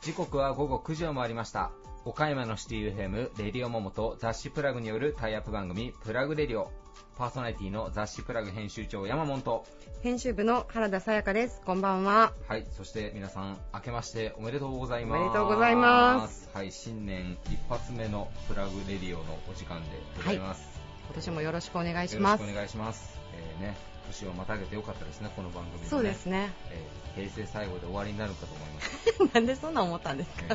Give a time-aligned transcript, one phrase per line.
[0.00, 1.70] 時刻は午後9時を回りました。
[2.06, 6.70] 岡山のシティ FM レディオモモと雑誌プラグによるタイアップ番組プラグレディオ。
[7.18, 9.42] パーソナリティの雑誌プラグ編集長山本。
[9.42, 9.66] と
[10.02, 11.60] 編集部の原田さやかです。
[11.66, 12.32] こんばんは。
[12.48, 15.20] はいそして皆さん明けましておめでとうございます。
[15.20, 16.48] おめでとうございます。
[16.54, 20.79] はい新年一発目のプラグレディオのお時間でございます、はい、
[21.10, 22.40] 今年もよろしくお願いします。
[22.40, 23.74] よろしくお願いします、えー、ね
[24.06, 29.34] 年をまたげてよかったですねこの番組、ね、そうですね、えー、平成最後で終わりになるかと思います。
[29.34, 30.54] なんでそんな思ったんですか、え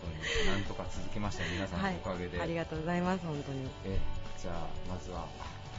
[0.00, 5.28] 当になんとか続きました皆さんのおかげで、はい、ありがとうございます本当に、えー、じゃあまずは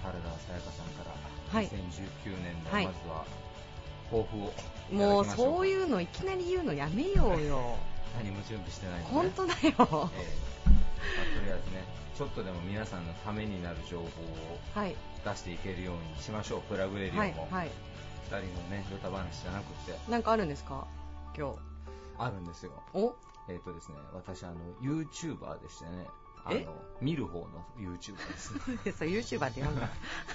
[0.03, 3.25] 原田さやかさんから、はい、2019年のまずは
[4.11, 4.53] 抱負を
[4.91, 7.77] もうそういうのいきなり言うのやめようよ。
[8.13, 10.09] 何も準備してないの、ね、本当だよ、えーまあ、
[11.01, 11.83] とりあえずね
[12.17, 14.07] ちょっとでも皆さんのためになる情報を
[14.75, 19.97] 出していけるようにしましょう、プラグレディオも、はいはい、2人のねヨタ話じゃなくて。
[20.09, 20.85] なんかあるんですか？
[21.35, 21.55] 今日。
[22.19, 22.71] あるんですよ。
[22.93, 23.15] お？
[23.49, 26.05] えっ、ー、とですね私あの YouTuber でしてね。
[26.43, 26.59] あの
[27.01, 28.53] 見る方の YouTuber です。
[28.53, 29.89] ね そう YouTuber って読んだ。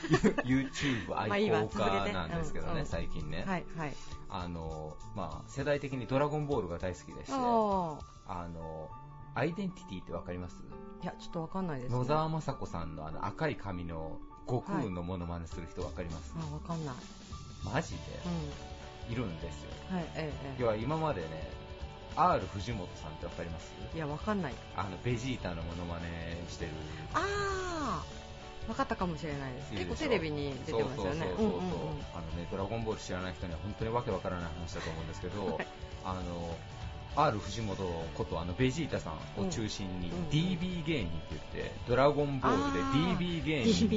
[0.44, 3.96] YouTube 愛好家なんですけどね、まあ、最近ね、はいはい、
[4.28, 7.32] あのまあ、世代的にドラゴンボールが大好きでして。
[8.28, 8.90] あの
[9.36, 10.56] アイデンティティってわかります？
[11.02, 16.94] いやちょっとわかんないです、ね、野沢雅子さんのあの赤い髪の悟空のモノマネする人わかります、はい、あわかんない。
[17.62, 17.98] マジで、
[19.06, 21.50] うん、いるんですよ、はいええ、要は今までね
[22.16, 23.74] R 藤本さんってわかります？
[23.94, 24.54] いやわかんない。
[24.74, 26.70] あのベジータのモノマネしてる。
[27.12, 28.04] ああ
[28.66, 29.72] 分かったかもしれないです。
[29.72, 31.20] 結構テレビに出てますよね。
[31.20, 31.60] そうそうそうそう、
[32.14, 35.66] あのねドラゴンボール知らない人には本当にわけわからない話だと思うんですけど、はい、
[36.04, 36.22] あの
[37.16, 37.76] R 藤本
[38.14, 42.80] ことあのベジータさんを中心に DB 芸人って言って、ドラゴンボールで
[43.24, 43.88] DB 芸人。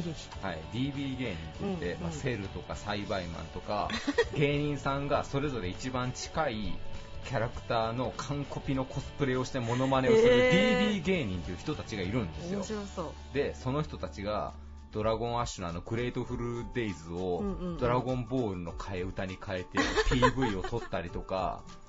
[0.42, 3.90] はい、DB 芸人って言って、まあ、セルとか栽培マンとか
[4.36, 6.78] 芸人さんがそれぞれ一番近い
[7.26, 13.34] キャラクターの完コピのコスプレをしてモノマネをする DB 芸人という人たちがいるんですよ、面白そう。
[13.34, 14.54] でその人たちが
[14.92, 17.44] ドラゴンアッシュのあのグレートフルデイズを
[17.80, 19.78] ドラゴンボールの替え歌に変えて
[20.10, 21.62] PV を撮ったりとか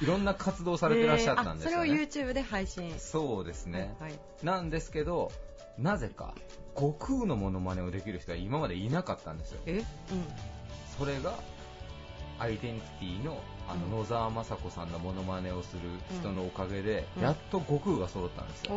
[0.00, 2.92] いろんな活動されてらっしゃったんですよね、それを YouTube で配信。
[2.98, 5.30] そうですね、はいはい、なんですけど
[5.78, 6.34] なぜか
[6.74, 9.60] 悟空のモノマネをできる人は今までいなかったんですよ。
[9.66, 9.84] え、うん、
[10.98, 11.34] それが
[12.38, 15.82] アイデンティティのあの野沢雅子さんのモノマネをする
[16.18, 18.74] 人のおかげで、やっと悟空が揃ったんですよ、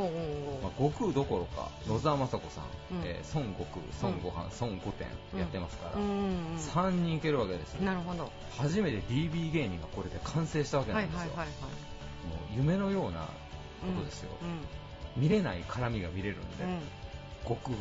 [0.61, 2.65] まあ、悟空どころか野沢雅子さん、
[2.95, 8.31] うん、えー、孫悟空、孫悟飯、孫悟天やってますから、うん3人いけるわけですよ、なるほど。
[8.57, 14.29] 初めて DB 芸人がこれで完成したわけなんですよ、はいはいはいはい、もう夢のようなことですよ、
[15.17, 16.65] 見れない絡みが見れるんで、
[17.43, 17.75] 悟空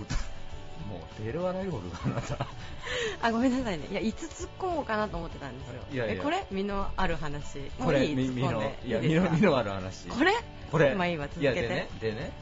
[0.88, 2.46] もう出るわらよるあなた。
[3.22, 3.86] あごめんなさいね。
[3.90, 5.82] いやいつ突っ込もうかなと思ってたんですよ。
[5.92, 6.22] いやいや。
[6.22, 6.46] これ？
[6.50, 7.58] 身のある話。
[7.78, 8.14] これいい？
[8.14, 10.08] 身のいや身の身のある話。
[10.08, 10.32] これ？
[10.70, 10.94] これ。
[10.94, 11.62] まあいいわ続けて。
[11.62, 11.88] でね。
[12.00, 12.32] でね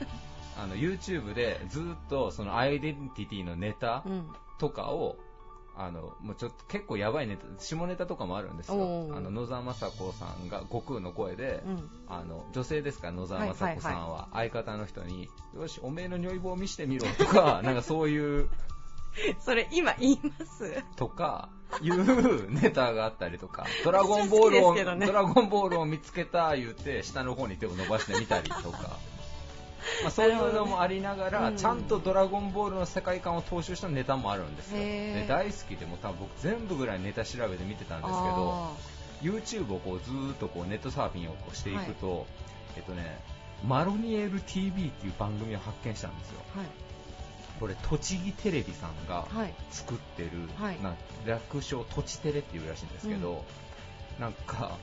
[0.59, 4.05] あの YouTube でずっとそのアイデンティティのネタ
[4.59, 5.30] とかを、うん
[5.83, 8.75] あのもうちょっと結構やばいネタ下ネタとかもあるんですよ、
[9.15, 14.29] あの野沢雅子さんが悟空の声で、うん、あの女性ですから野沢雅子さんは。
[14.33, 18.49] 相方の人に、よし、おめえの如意棒見してみろとか、 なんかそういう、
[19.41, 20.85] それ今言います？
[20.97, 21.49] とか
[21.81, 28.99] いうネタがあったりとか、 ドラゴンボールを、ね、ドラゴンボールを見つけた言って下の方に手を伸ばしてみたりとか。
[30.03, 34.79] まあ、そういうのもありながら、ちゃんとドラゴンボールの世界観を踏襲したネタもあるんですよ。
[34.79, 38.77] で大好きでも多分僕全部ぐらいネタ調べて見てたんですけど、
[39.23, 42.25] YouTube をこうずーっとこうネットサーフィンをこうしていくと、はい、
[42.77, 43.21] えっとね、
[43.67, 46.41] マロニエル TV っていう番組を発見したんですよ。
[46.57, 46.67] はい、
[47.59, 49.27] これ栃木テレビさんが
[49.71, 50.95] 作ってる、はい、な
[51.27, 53.45] 略称とちテレっていうらしいんですけど、
[54.17, 54.79] うん、なんか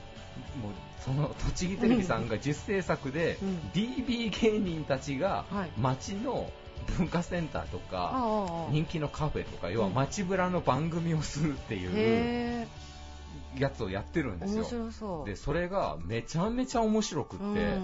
[0.60, 0.72] もう
[1.04, 3.38] その栃木テレビさんが実制作で、
[3.74, 5.44] DB 芸人たちが
[5.78, 6.50] 街の
[6.96, 12.68] 文化センターとか、人気のカフェとか、要は街ブラの番組をするっていう
[13.56, 14.90] やつをやってるんですよ。
[14.90, 17.78] そでそれがめちゃめちゃ面白くって、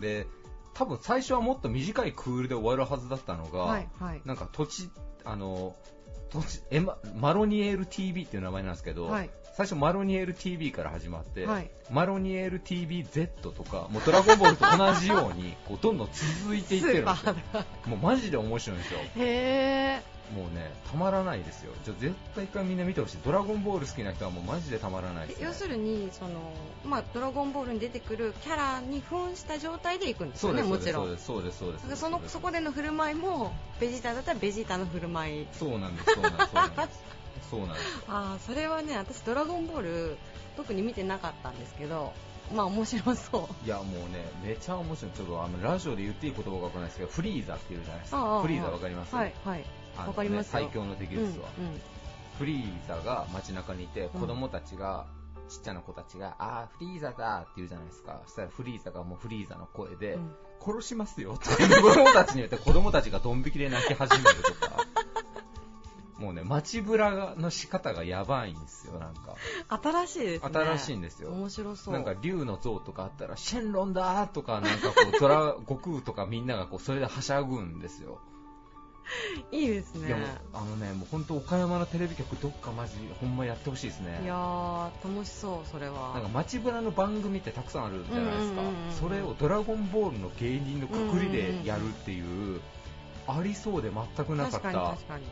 [0.00, 0.26] で
[0.74, 3.82] 多分最初はもっと短いクールで終わるはずだったのが、
[4.24, 4.90] なんか土地
[5.24, 5.76] あの
[6.30, 16.08] 土地エママロニエル TV っていう名前なんですけど、はい、最初マロニエル TV から始まって、はい、マロニエル TVZ とかもうドラゴンボールと同じように こうどんどん
[16.42, 17.34] 続いていってるんですよ。
[17.86, 19.00] もうマジで面白いんですよ。
[19.16, 20.00] へ
[20.34, 21.72] もうねたまらないですよ。
[21.84, 23.18] じゃ絶対一回みんな見てほしい。
[23.22, 26.30] ドラゴンボール好きな人はもうマジでたまらないです、ね、要するにその、
[26.86, 31.18] まあ、ドラゴンボールに出てくるキャラに扮した状態で行くんですよねもちろん。
[31.18, 35.46] そうですそうですそのそこでの振る舞いもベジータだったらベジータの振る舞い。
[35.52, 40.16] そうなんですそうなんですそうなんですああそれはね私ドラゴンボール
[40.56, 42.12] 特に見てなかったんですけど
[42.54, 43.66] まあ面白そう。
[43.66, 45.12] いやもうねめちゃ面白い。
[45.12, 48.42] ちょっとあのラジオで言っていい言葉が分からないですけどフリーザっていうじゃないですか。
[48.42, 49.14] フリーザ分かります？
[49.14, 49.64] はいはい。
[49.96, 51.80] わ、かります最強の敵ですわ、うんうん、
[52.38, 55.06] フリーザが街中にいて子供たちが、
[55.36, 58.20] うん、ちっちゃな子たちがあーフリーザだって言うじゃないですか。
[58.24, 60.18] そしたらフリーザがもうフリーザの声で、
[60.64, 64.84] 殺しますよって子供たちに言って子供たちがドン引きで泣き始めるとか
[66.18, 69.34] もうね、街ぶらの仕方がやばいんですよ、なんか。
[69.68, 70.50] 新しいですね。
[70.52, 71.30] 新しいんですよ。
[71.30, 71.94] 面白そう。
[71.94, 78.20] なんか竜の像とかあったら、シェンロンだとか、なんかこう、 ドラ、悟空とかみんながこう、それではしゃぐんですよ。
[79.50, 80.14] いいですね。
[80.52, 84.20] あのね、もう本当岡山のテレビ局どっかマジほんまやってほしいですね。
[84.22, 86.12] いやー楽しそうそれは。
[86.14, 88.62] なんか街ぶらの番組ってたくさんあるじゃないですか。
[89.00, 92.60] それをドラゴンボールの芸人のくくりでやるっていう、
[93.26, 94.60] ありそうで全くなかった。
[94.60, 95.24] 確かに確かに。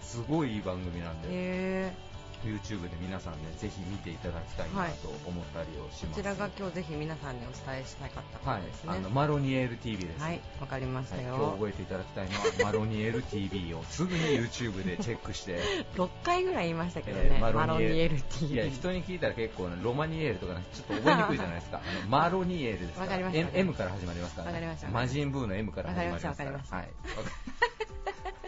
[0.00, 2.10] すごいいい番組なんで。
[2.44, 10.22] YouTube で皆さんねぜひ見ていただきたいなと思ったりをします、こちらが今日ぜひ皆さんにお伝えしたかったことですね、はい、あのマロニエル TV です。
[10.22, 15.60] はいわかりましたよ、はい、今日覚えていただきたいのはマロニエル TV をすぐに YouTube でチェックして。
[15.96, 21.80] 6回ぐらい言いましたけどね、えー、マロニエル TV いや人に聞いたら結構、ね、ロマニエルとか、ね、ちょっと覚えにくいじゃないですか。
[21.84, 26.32] あのマロニエルですかわかりました、M, から始まりますから、ね、かりましたマジンブーの M から始まりますから。
[26.32, 26.88] わかりましたはい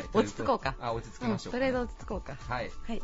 [0.12, 0.74] 落ち着こうか。
[0.80, 2.36] あ、落ち着きましょう、うん、とりあえず落ち着こうか。
[2.36, 2.70] はい。
[2.86, 3.02] はい。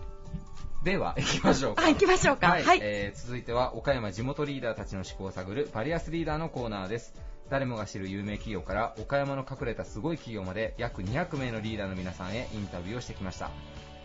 [0.84, 1.82] では、行きましょうか。
[1.82, 2.48] はい、行きましょうか。
[2.48, 2.64] はい。
[2.64, 7.14] はい、えー、続いては、岡山地元リーダーたちの思考を探る、バリアスリーダーのコーナーです。
[7.50, 13.50] 誰もが知る有名企業から、岡山の隠れたすごい企業まで、約200名のリーダーの皆さんへインタビューをしてきました。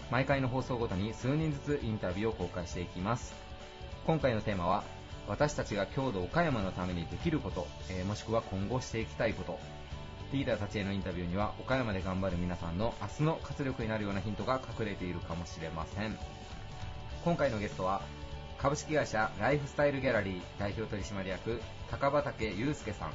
[0.10, 3.34] 毎回の放送ごとに数人ずつインタビューを公開していきます。
[4.06, 4.84] 今回のテーマは、
[5.28, 9.60] 私たちが郷土岡山のためにできること、えー、もしくは今後していきたいこと、
[10.34, 16.18] リーダーたちへのインタビューには岡山で頑張る皆さんの明日の活力になるようなヒントが隠れているかもしれません。
[17.24, 18.02] 今回のゲストは
[18.58, 23.12] 株式会社ライフスタイルギャラリー代表取締役高畑祐介さん。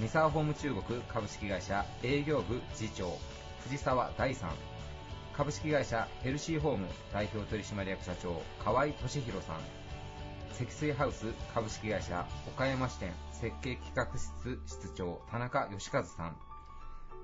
[0.00, 3.18] 三沢ホーム中国株式会社営業部次長
[3.64, 4.52] 藤沢大さん。
[5.36, 9.81] 株式会社ヘルシーホーム代表取締役社長河合俊弘さん。
[10.52, 16.36] 積水ハウス株式会社岡山支店設計企画室室長田中義和さん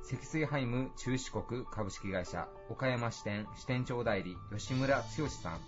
[0.02, 5.60] 積水ハイム中四国株式会社岡山支店支店長代理吉村剛さん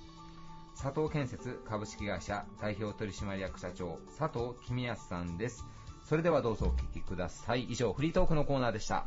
[0.75, 5.67] 佐藤建設株式会社代表取締役社長佐藤公康さんです
[6.09, 9.07] それではどうぞお聞きください以上フリートークのコーナーでした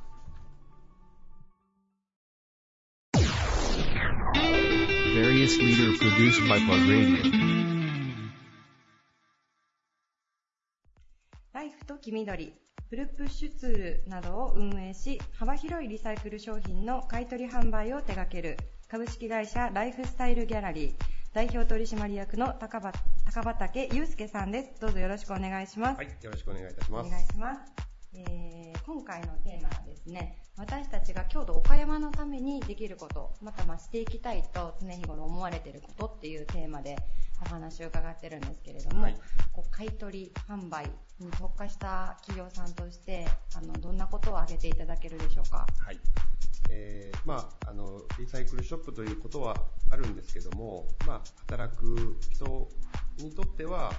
[12.11, 12.53] ライフと黄緑
[12.89, 18.57] プルプッシュツールなどを運営し幅広いリサイクル商品の買取販売を手掛ける
[18.89, 20.93] 株式会社ライフスタイルギャラリー
[21.33, 22.81] 代表取締役の高
[23.43, 24.81] 畑祐介さんです。
[24.81, 25.97] どうぞよろしくお願いします。
[25.97, 27.07] はい、よろしくお願いいたします。
[27.07, 27.92] お願いします。
[28.15, 36.95] えー、今回のテーマはですね、私たちが郷土岡山のためにできること、またましていきたいと常日頃思われていることっていうテーマで
[37.41, 39.17] お話を伺ってるんですけれども、はい、
[39.51, 40.85] こう買取販売
[41.19, 45.65] に特化した企業さんとしてあのどんなことを挙げていただけるでしょうか？
[45.79, 45.99] はい。
[46.69, 49.55] えー、まあ、あの、リサイクルショップということは
[49.91, 52.69] あるんですけども、まあ、働く人
[53.17, 53.91] にとっては、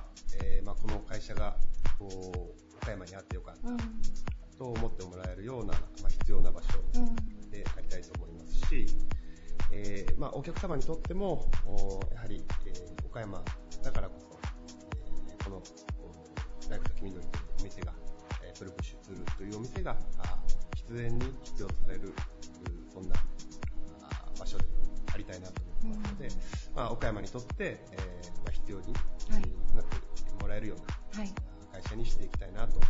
[0.43, 1.57] えー、まあ、この会社が、
[1.99, 6.69] こう、岡山にあってよかった、と思ってもらえるような、まあ、必要な場所
[7.51, 8.87] でありたいと思いますし、
[9.73, 11.51] えー、まあ、お客様にとっても、
[12.13, 13.43] やはり、えー、岡山
[13.83, 14.39] だからこそ、
[15.31, 15.63] えー、この、
[16.69, 17.93] ライフ先緑というお店が、
[18.45, 19.97] えー、プルプッシュツールというお店が、
[20.75, 22.13] 必然に必要とされる
[22.93, 23.17] そんな
[24.39, 24.65] 場所で
[25.15, 26.29] ありたいなと思いますので、
[26.77, 27.55] まあ、岡山にとって、
[27.93, 30.85] えーまあ、必要になってもらえるような
[31.17, 31.33] 会
[31.89, 32.81] 社にしていきたいなと。
[32.81, 32.87] わ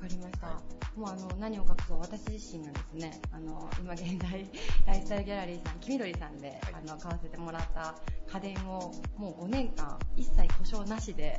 [0.00, 0.46] かりました。
[0.46, 0.62] は
[0.96, 4.46] い、もうあの何を隠そう私自身がですね、あの今現在
[4.86, 7.94] ライフスタイルギャラリーさん、黄緑さんで、はい、あの買わせてもらった
[8.32, 11.38] 家電をもう5年間一切故障なしで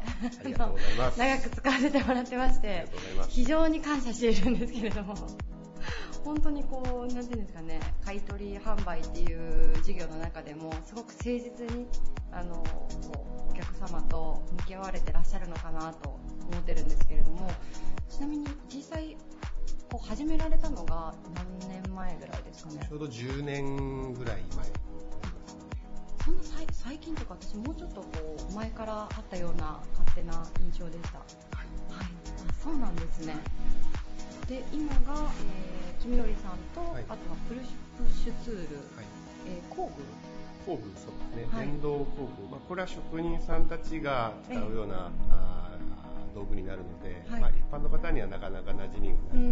[1.18, 2.88] 長く使わせてもらってまして、
[3.30, 5.16] 非常に感謝しているんですけれども。
[6.24, 11.88] 本当にこう、なんていうんですかね、買取販売っていう事業の中でも、すごく誠実に、
[12.32, 12.64] あの、
[13.50, 16.10] お客様と向き合われてらっしゃるのかなと
[16.52, 17.50] 思ってるんですけれども、
[18.10, 19.18] ちなみに実際、
[19.90, 22.86] こう始められたのが何年前ぐらいですかね？
[22.88, 24.66] ちょうど10年ぐらい前。
[26.24, 31.18] そんな最近とか私もうちょっとこう前からあったような勝手な印象でした。
[31.20, 31.26] は
[31.64, 33.36] い、はい、あそうなんですね
[34.52, 35.32] で今が、
[35.88, 39.08] えー、君よりさんと、はい、あとはプルシプッシュツール、はい。
[39.48, 40.04] えー、工具。
[40.68, 45.72] 工具そうですね、はい、電動工具、まあ、これは職人さんたちが使うような、えー、あ
[46.36, 49.44] 道具になるので、はい、まあ、一般の方にはなかなか馴染みがない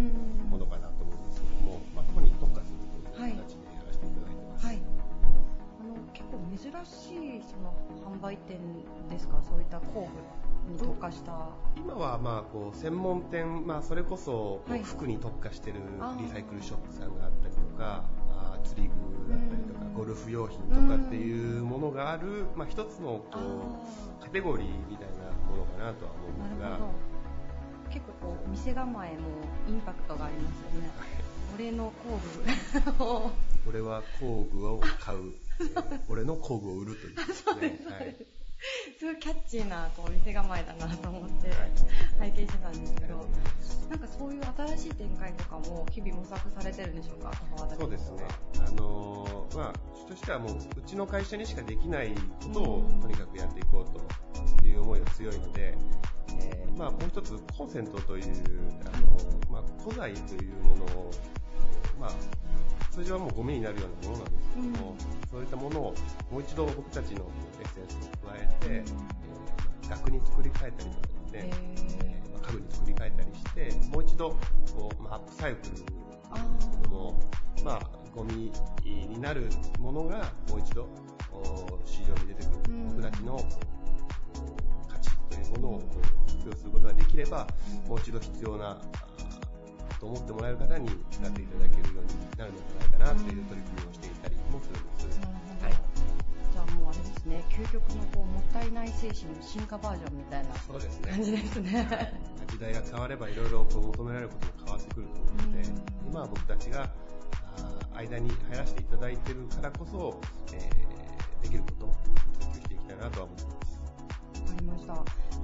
[0.52, 2.84] ものかなと思うんですけども、まあ、そこに特化する
[3.16, 4.66] という形でやらせていただいてます。
[4.68, 4.82] はい。
[6.12, 7.72] 結構珍しいその
[8.04, 8.60] 販売店
[9.10, 10.39] ですか、そういった工具
[10.70, 11.50] に特化した。
[11.76, 15.80] 今はまあこう専門店、まあ、それこそ服に特化している
[16.20, 23.40] リサイクルショップさんがあったりとか、あ釣り具だったりとか、ゴルフ用品とかっていうものがある、まあ、一つのこ
[24.20, 26.80] うカテゴリーみたいなものかなとは思うんですが。
[27.90, 29.18] 結構こう店構えも
[29.68, 30.90] インパクトがありますよね。
[31.56, 32.20] 俺の工
[32.98, 33.32] 具を。
[33.68, 35.34] 俺は工具を買う。
[36.08, 37.46] 俺の工具を売るというです。
[37.60, 37.86] ね。
[37.90, 38.16] はい、
[39.00, 41.52] すごいキャッチーなこう店構えだなと思って
[42.20, 43.26] 拝見してたんですけど、
[43.90, 47.32] なんかそういう新しい展開とかも日々模索されてるんでしょうか、
[47.80, 48.24] そうですね。
[48.68, 52.14] あのー、まあ、としてはもう、うちの会社にしかできない
[52.44, 55.78] ことをとにかくやっていこうという思いが強いので、
[56.42, 58.26] えー、まあ、もう一つ、コンセントという、
[58.94, 61.12] あのまあ、古材というものを、
[62.00, 62.12] まあ、
[62.92, 65.94] 通常はもうゴミになるようなものなんですけども、うん、そういったものを
[66.32, 67.26] もう一度僕たちの
[67.62, 71.52] エッセンスを加えて、えー、額に作り変えたりとかですね、
[72.04, 74.30] えー、まあ、家具に作り変えたりして、もう一度
[74.76, 75.60] こう、まあ、アップサイク
[76.84, 77.20] ルの、
[77.64, 77.82] まあ、
[78.16, 78.52] ゴミ
[78.86, 80.88] になるものがもう一度
[81.86, 83.38] 市場に出てくる、僕たちの
[84.88, 85.80] 価値というものを
[86.28, 87.48] 活用することができれば、
[87.88, 88.82] もう一度必要な
[90.00, 95.20] と思ってもらえる方に使っていただけるようになるのではないかなという取り組みをしていたりもするんです。
[95.60, 100.80] はい、じゃあもうあれですね、究極のこうもったいない精神の進化バージョンみたいな感
[101.24, 101.88] じですね。
[101.88, 102.14] すね
[102.48, 105.70] 時代が変わればいろいろ求められることも変わってくると思うので、
[106.08, 106.90] 今は僕たちが
[107.94, 110.22] 間に入らせていただいているからこそ、
[110.54, 111.96] えー、できることを
[112.40, 113.80] 追求していきたいなとは思います。
[114.40, 114.94] わかりました。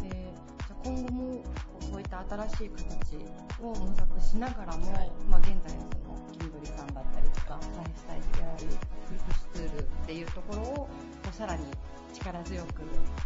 [0.03, 1.43] えー、じゃ今後も
[1.91, 2.83] そういった新しい形
[3.61, 10.89] を模索しながらも、はい、まあ、現在のその金鳥さんだったりとかライフスタイルギャラリーフルフスツールっていうところをこ
[11.31, 11.63] うさらに
[12.13, 12.81] 力強く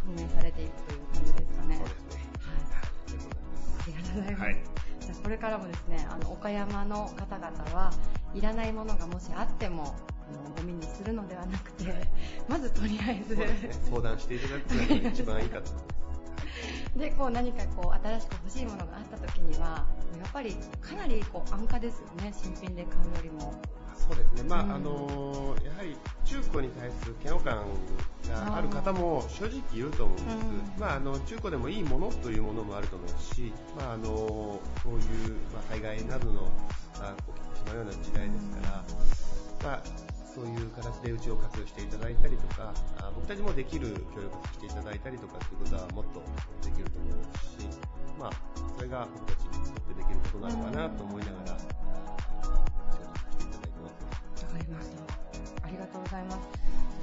[0.06, 1.76] 運営されていくという感じですかね。
[1.76, 2.22] そうですね。
[2.40, 2.70] はい。
[3.80, 4.42] ありがとうございます。
[4.42, 4.56] はい、
[5.00, 7.92] じゃこれからもですね、あの岡山の方々は
[8.34, 9.94] いらないものがもしあっても
[10.56, 11.92] ゴミにするのではなくて、
[12.48, 13.48] まずとりあえず、ね、
[13.88, 15.99] 相談していただくのが一番いいかと思います。
[16.96, 19.86] でこう何かこう新しく欲しいものがあった時には
[20.18, 22.32] やっぱりかなりこう安価ですよね。
[22.36, 23.54] 新品で買うよりも。
[24.00, 27.64] そうですね、まあ、うん、あのやはり中古に対する嫌悪感
[28.28, 36.42] がある方も正直いると思うんです、うん、まあ、あの中古でもいいものというものもあると思いますし、まあ、あのこういう、まあ、災害などの、
[36.98, 38.84] まあ、起きてしまうような時代ですから、
[39.62, 39.82] まあ、
[40.34, 46.22] そういう形でうちを活用していただいたりとか、あ僕たちもできる協力していただいたりとかっていうことはもっと
[46.66, 47.68] できると思いますし、
[48.18, 48.30] まあ、
[48.76, 54.44] それが僕たちにとってできることなのかなと思いながら、仕事させていただいてます。
[54.44, 55.66] わかりました。
[55.66, 56.59] ありがとうございます。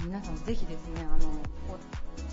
[0.08, 1.28] 皆さんぜひですね、あの、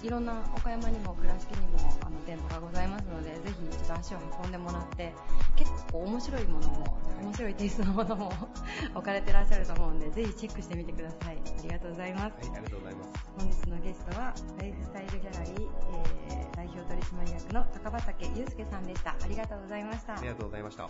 [0.00, 5.12] いろんな岡山にも倉敷にもあの店舗がございますので、ぜひ一度足を運んでもらって、
[5.56, 8.32] 結構面白いものも、面白いテイストのものも
[8.94, 11.42] 置かれてらっしゃると思うんで、ぜひチェックしてみてください。
[11.58, 12.22] ありがとうございます。
[12.22, 13.10] はい、ありがとうございます。
[13.38, 15.68] 本日のゲストは、ライフスタイルギャラリー、
[16.28, 19.16] えー、代表取締役の高畑祐介さんでした。
[19.20, 20.16] ありがとうございました。
[20.16, 20.86] ありがとうございました。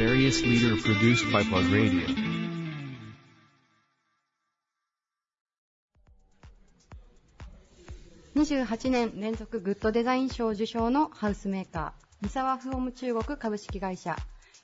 [0.00, 2.00] Various leader produced by Plug Radio.
[8.34, 14.16] 28年連続グッドデザイン賞受賞のハウスメーカー、三沢フォーム中国株式会社、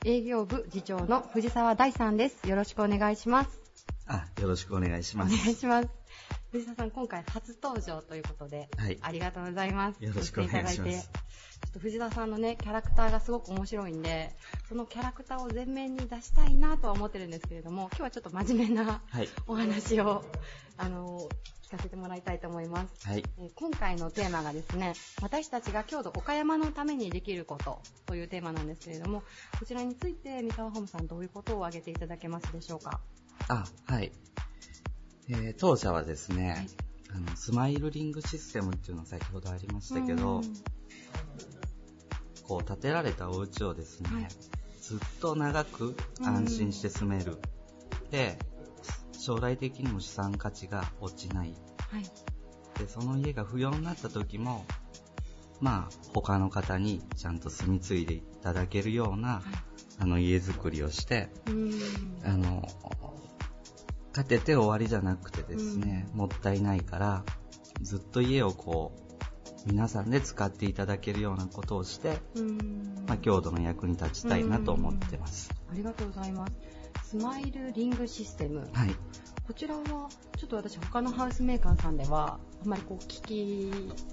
[0.06, 2.48] 営業部次長の藤沢大さんです。
[2.48, 3.60] よろしくお願いします。
[4.06, 5.34] あ、よろしくお願いします。
[5.34, 5.88] お願いします。
[6.52, 10.04] 藤沢さん、今回初登場ということで、はい、ありがとうございます。
[10.04, 11.10] よろしくお願いします。
[11.10, 14.34] ちょっと藤田さんのね、キャラクターがすごく面白いんで、
[14.68, 19.02] そのキャラクターを前面に出したいなとは思ってるんですけれども、今日はちょっと真面目な、
[19.46, 20.24] お話を、
[20.76, 21.28] あの、
[21.66, 23.08] 聞かせてもらいたいと思います。
[23.08, 29.24] はい、え今回のテーマがですね、私たちが郷土岡山のためにできることというテーマなんですけれども、
[29.58, 33.00] こちらについて三沢ホームさんどういうことを挙げていただけますでしょうか？
[33.48, 34.12] あ、はい。
[35.28, 36.68] えー、当社はですね、はい、
[37.16, 40.40] あのスマイルリングシステムっていうのが先ほどありましたけど、
[42.44, 44.28] こう建てられたお家をですね、はい、
[44.80, 47.38] ずっと長く安心して住める。
[48.10, 48.38] で、
[49.12, 51.54] 将来的にも資産価値が落ちない。
[51.90, 52.02] はい、
[52.78, 54.64] で、その家が不要になった時も、
[55.60, 59.42] まあ、他の方にちゃんと住み継いでいただけるような、はい、
[59.98, 61.30] あの、家づくりをして、
[62.24, 62.62] あの、
[64.16, 67.24] 建てて終わりじゃなくてですね、もったいないから、
[67.82, 69.06] ずっと家をこう、
[69.66, 72.18] 皆さんで使っていただけるようなことをして、
[73.06, 75.50] まあ、郷土の役に立ちたいなと思ってます。
[75.70, 76.52] ありがとうございます。
[77.10, 78.66] スマイルリングシステム。
[78.72, 78.96] はい。
[79.46, 83.34] こちらは、ちょっと私他のハウスメーカーさんでは、あまりこう、聞き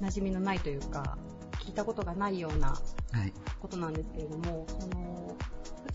[0.02, 1.18] 馴染みのないというか、
[1.60, 2.78] 聞いたことがないような
[3.62, 5.38] ことなんですけれども、はい、その、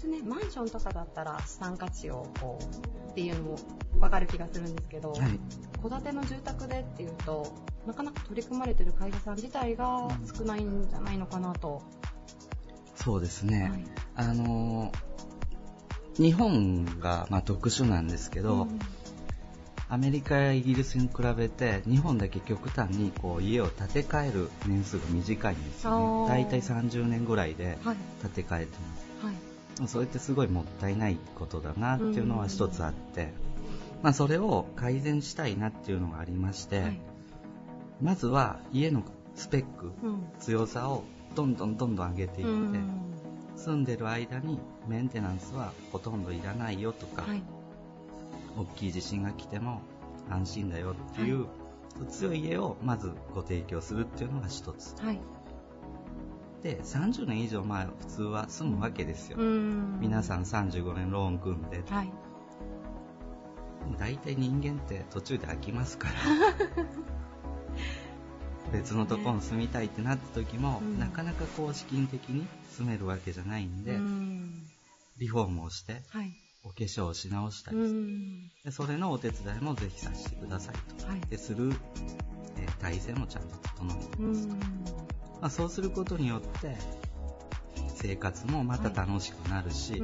[0.07, 3.57] ね、マンションとかだったら資産価値をこう、っていうのも
[4.01, 5.41] 分かる気がするんですけど、はい、
[5.83, 7.53] 戸建ての住宅でっていうと、
[7.87, 11.83] なかなか取り組まれてる会社さん自体が少ないんじゃないのかなと。
[12.95, 13.71] そうですね。
[14.17, 14.93] はい、あの
[16.17, 18.79] 日本が、まあ、特殊なんですけど、うん、
[19.89, 26.29] アメリカやイギリスに比べて日本だけ極端にこう家を建て替える年数が短いんですよね。
[26.29, 27.79] 大体30年ぐらいで
[28.21, 28.77] 建て替えて
[29.23, 29.35] ます、はい、
[29.87, 33.33] それってすごいもったいないことだなっていうのは一つあって、
[34.03, 37.01] まあ、それを改善したいなっていうのがありまして、はい。
[38.01, 39.03] まずは家の
[39.35, 41.05] スペック、うん、強さを
[41.35, 42.91] どんどんどんどん上げていって、うん、
[43.57, 44.59] 住んでる間に
[44.89, 47.43] メンテナンスはほとんどいらないよとか、はい、
[48.57, 49.83] 大きい地震が来ても
[50.31, 51.47] 安心だよっていう、は
[52.09, 55.21] い、強い家をまずご提供するっていうのが一つ、はい、
[56.63, 62.13] で30年以上前普通は住むわけですよ、皆さん35年ローン組んで、はい、
[63.99, 66.15] 大体人間って途中で飽きますから。
[68.73, 74.67] 別のとこに住みたいってなった時も、うん、なかなかこう資金的に住めるわけじゃないんで、うん、
[75.17, 76.33] リフォームをして、はい、
[76.65, 81.73] お化粧をし直したりして、うん、でそれのお手伝いもぜひさせてくださいと、はい、でする、
[82.59, 84.49] えー、体制もちゃんと整えてます、
[85.41, 86.77] まあ、そうすることによって
[87.95, 90.03] 生活もまた楽しくなるし、はい、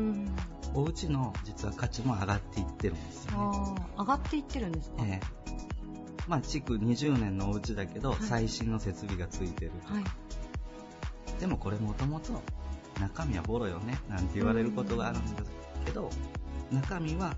[0.75, 3.83] お家の実は価値も上がっていってるんですよね。
[3.99, 5.45] 上がっていってるんですか、えー
[6.27, 10.05] まあ、築20年のお家だけど、最新の設備がついてるとか、はい、
[11.41, 12.41] でもこれもともと
[13.01, 15.35] 中身はボロよねなんて言われることがあるんです
[15.85, 16.11] けど、
[16.73, 17.37] 中身は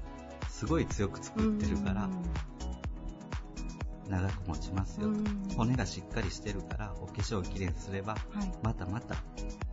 [0.48, 2.08] すごい強く作ってるから、
[4.08, 9.16] 長く持ちますよと、骨がしっかりしてるからお化粧をきれいにすれば、はい、またまた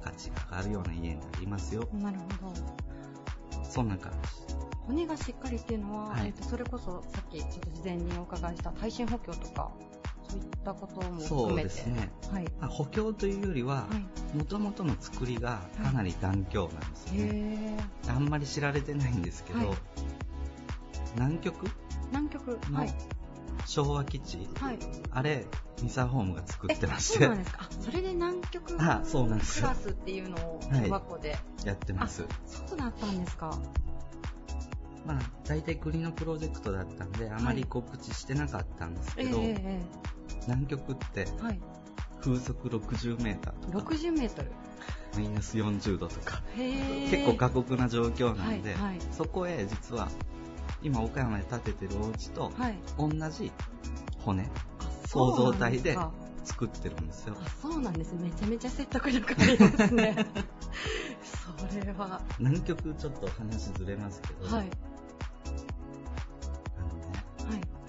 [0.03, 1.87] 価値が上がるような家になりますよ。
[1.93, 3.63] なるほど。
[3.69, 4.55] そんな感じ。
[4.85, 9.71] 骨がしっかりっていうのは、はい、えっと、それこそさっきちょっと事前にお伺いした耐震補強とか
[10.27, 11.27] そういったことも含めて。
[11.27, 13.87] そうですね、はい、補強というよりは
[14.33, 19.77] もともとの作りがかなり頑強なんですよね、はい、あんまり知られてないんですけど、はい、
[21.15, 21.67] 南極？
[22.09, 22.59] 南極？
[22.69, 22.85] の
[23.65, 24.79] 昭和基地、はい、
[25.11, 25.45] あれ
[25.81, 27.19] ミサホームが作ってまして。
[27.19, 27.67] そうなんですか？
[27.81, 29.61] それで南極あそうなんです。
[29.61, 32.23] クラスっていうのを小学校で、やってます。
[32.45, 33.57] そうだったんですか？
[35.05, 41.27] まあ、大体国のプロジェクトだったんで、あまり告知してなかったんですけど、はいえー、南極って、
[42.21, 44.51] 風速60メーターとか、60メートル。
[45.15, 50.07] マイナス40度とか、結構過酷な状況なんで、はいはい、そこへ実は、
[50.83, 52.51] 今岡山で建ててるお家と、
[52.97, 53.51] 同じ
[54.19, 54.49] 骨、
[55.11, 55.97] 構造体で
[56.43, 57.35] 作ってるんですよ。
[57.61, 58.13] そうなんです。
[58.15, 60.15] めちゃめちゃ説得力ありますね。
[61.69, 62.21] それは。
[62.39, 64.69] 南極ちょっと話ずれますけど、はい、はい、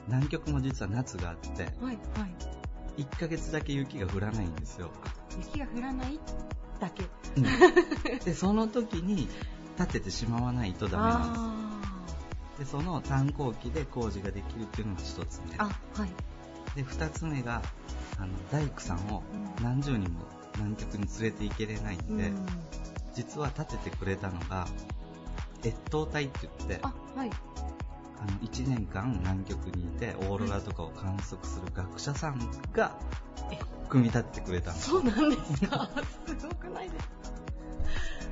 [0.07, 1.99] 南極も実は夏があって、はいはい、
[3.03, 4.91] 1ヶ月だけ雪が降らないんですよ。
[5.37, 6.21] 雪が降らない
[6.81, 7.05] だけ。
[7.37, 7.45] うん、
[8.25, 9.29] で、その時に
[9.79, 11.64] 立ててしまわないとダメなんです。
[12.59, 15.57] で、その炭鉱機で工事ができるっていうのが一つ目。
[15.59, 15.73] あ、は
[16.07, 16.11] い。
[16.77, 17.63] で、二つ目が、
[18.19, 19.23] あの、大工さんを
[19.63, 20.21] 何十人も
[20.57, 22.47] 南極に連れて行けれないんで、うん、
[23.15, 24.67] 実は立ててくれたのが、
[25.65, 27.31] 越冬隊って言って、あ、はい。
[28.27, 32.39] あの1年間南極にいてオーロラとかを観測する学者さん
[32.73, 32.97] が
[33.91, 35.91] 組み立ててくれたんですそうなんですか？
[36.39, 37.34] すごくないですか？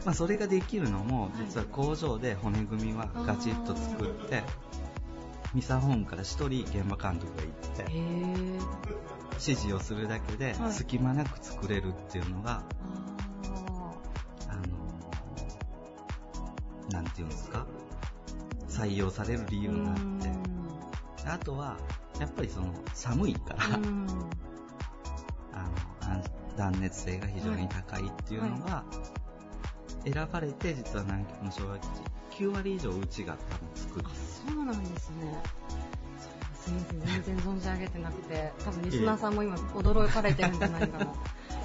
[0.05, 4.43] まあそれができるのも実は工場で骨組みはガチッと作って
[5.55, 7.85] ミサホームから1人現場監督が行って
[9.33, 12.65] 指示をするだけで隙間なく作れるっていうのが、はい、
[14.49, 17.67] あのなんていうんですか？
[18.69, 20.33] 採用される理由があって。
[21.25, 21.77] あとは
[22.19, 24.29] やっぱりその寒いからあの
[26.57, 28.85] 断熱性が非常に高いっていうのが
[30.05, 31.89] 選ばれて実は南極の昭和基地。
[32.33, 34.09] 9割以上うちが多分作って
[34.49, 35.43] そうなんですね。
[36.55, 41.13] すみません全然存じ上げてなくて多分リスナーさんも今驚かれてるんじゃないかな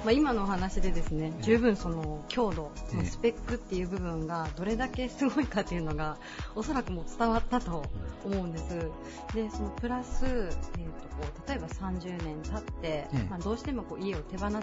[0.04, 6.16] まあ今のお話でですね十分その強度のスペックっていう部分がどれだけすごいかっていうのが
[6.54, 7.84] おそらくもう伝わったと
[8.24, 8.90] 思うんです。
[9.34, 14.60] でそのプラス、えー、とこう例えば30年経って、まあ、どうしてもこう家を手放さ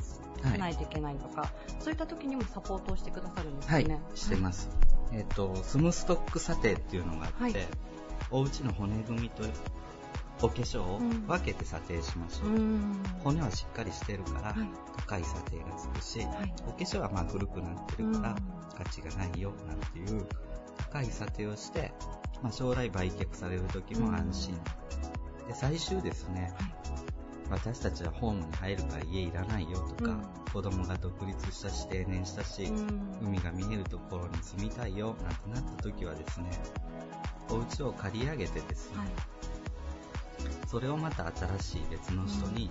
[0.57, 3.73] ないといけないとか、はい、そういった時にもサポートをしてくださるんですね。
[3.73, 4.69] はいしてます、
[5.09, 7.53] はい、えっ、ー、とスムストック査定っていうのがあって、はい、
[8.31, 9.43] お家の骨組みと
[10.41, 14.55] お化粧を分けて査定しましょう、うん、骨はしっかりしてるから、
[14.97, 18.35] 高い査定がつくし、はい、お化粧はまあ古くなってるから、
[18.77, 20.27] 価値がないよなんていう
[20.77, 21.93] 高い査定をして、
[22.43, 24.59] まあ、将来売却される時も安心、
[25.47, 26.53] で最終ですね、
[27.49, 30.21] はい、私たちはホームに入るから家いらないよとか、うん、
[30.51, 36.49] 子供が独立したし定年したし、うん、海が見えるところに住みたいよなんてなった時はですね
[37.49, 39.07] お家を借り上げてですね、はい
[40.67, 42.69] それをまた新しい別の人に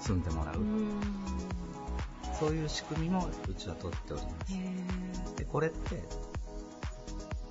[0.00, 0.56] 住んでもらう、
[2.38, 5.36] そういう仕組みもうちは取っております。
[5.36, 6.02] でこれって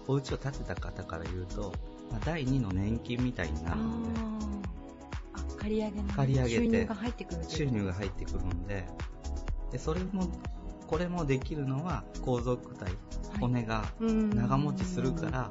[0.07, 1.73] お家を建てた方から言うと、
[2.11, 4.19] まあ、第2の年金みたいになるので
[5.57, 8.85] 借り上げ借り上げて収入が入ってくる収入が入ってくるので
[9.71, 10.27] でそれも
[10.87, 12.91] これもできるのは皇族体、
[13.39, 15.49] 骨が長持ちするから、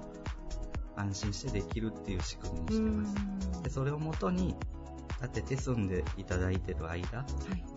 [1.00, 3.62] 安心してできるっていう仕組みにしてます。
[3.62, 4.54] でそれをもとに
[5.20, 7.24] 建てて住んでいただいてる間、は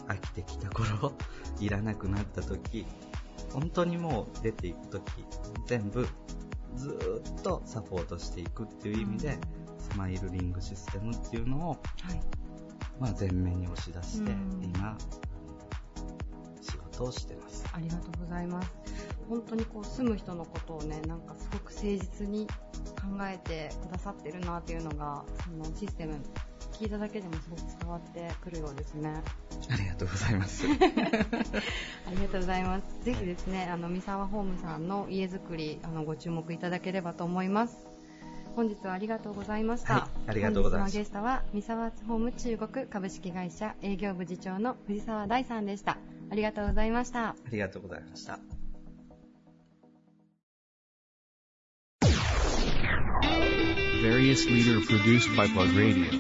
[0.10, 1.14] い、飽きてきた頃、
[1.60, 2.86] いらなくなった時、
[3.52, 5.04] 本当にもう出ていく時、
[5.68, 6.08] 全部
[6.76, 9.38] ずっとサポートしていくっていう意味で、
[9.78, 11.76] スマイルリングシステムっていうのを、は
[12.14, 12.22] い、
[13.00, 14.32] まあ、前面に押し出して、
[14.62, 14.98] 今、
[16.62, 17.66] 仕事をしてます。
[17.74, 18.72] ありがとうございます。
[19.30, 22.48] 本当にこう住む人のことをね、なんかすごく誠実に
[23.04, 26.16] 考えてくださってるなっていうのがそのシステム
[26.74, 29.22] 聞いただけでもすごく伝わってくるようですね。
[29.70, 30.66] ありがとうございます。
[30.68, 33.06] ありがとうございます。
[33.06, 37.78] ぜひですね、あの三沢ホームさんの家づくりあのご注目いただければと思います。
[38.56, 39.94] 本日はありがとうございました。
[39.94, 40.94] はい、ありがとうございます。
[40.94, 45.98] 本日のゲストは三沢ホーム中国株式会社営業部次長の藤沢大さんでした。
[46.32, 47.30] ありがとうございました。
[47.30, 48.40] ありがとうございました。
[54.04, 56.12] Various leader produced by Plug Radio.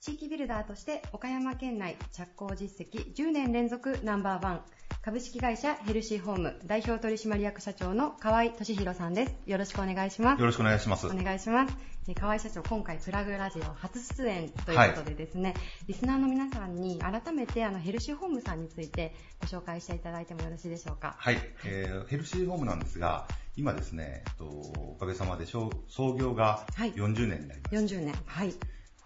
[0.00, 4.60] 地域ビルダーとして岡山県内着工実績10年連続ナンバーワン
[5.06, 9.36] 株式会社ヘルシーホーム代表取締役社長の河合俊弘さんです。
[9.46, 10.40] よろしくお願いします。
[10.40, 11.06] よろしくお願いします。
[11.06, 11.76] お願いします。
[12.18, 21.14] 河合社長、今回プラグラジオ初出演ということでですね、はい、リスナーの皆さんに改めてあのヘルシーホームさんについてご紹介していただいてもよろしいでしょうか？
[21.16, 21.38] はい。
[21.64, 25.70] えー、ヘルシーホームなんですが、今ですね、えっと、おかげさまで創
[26.18, 27.76] 業が40年になります。
[27.76, 28.14] はい、40年。
[28.26, 28.52] はい。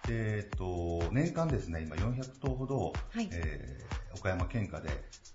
[0.08, 4.88] えっと、年間ですね、今400頭ほど、はい、えー、岡山県下で、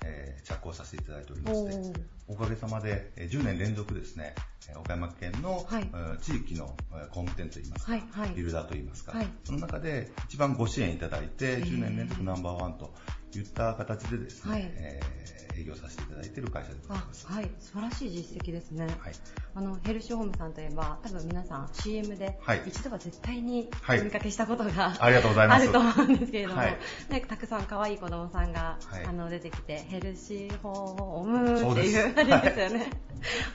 [0.04, 4.34] えー、着工させていただいておりまして、おかげさまで、えー、10年連続ですね、
[4.76, 5.90] 岡山県の、はい、
[6.22, 6.76] 地域の
[7.12, 12.94] 工務店といいますか、はいはい、ビルダーといいますか、はい、その中で一番ご支援いただいて、10年連続ナンバーワンと
[13.36, 17.28] いった形でですね、はい、えー営業させていただいている会社でございます。
[17.28, 18.86] はい、素晴らしい実績ですね。
[18.86, 19.14] はい、
[19.56, 25.64] あのヘルシーホームさんといえば、多分皆さん CM で一度は絶対にお見かけしたことが、ありがとうございます。
[25.64, 26.78] あると思うんですけれども、はい、
[27.10, 32.90] ね、たくさん可愛い子供さんが、あの出てきてヘルシーホームっていうあれですよね。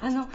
[0.00, 0.28] あの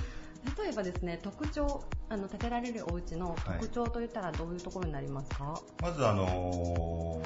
[0.58, 7.22] 例えばですね特徴あの建てられるお家の特徴といったらどういうところになりますか、はい、まずあの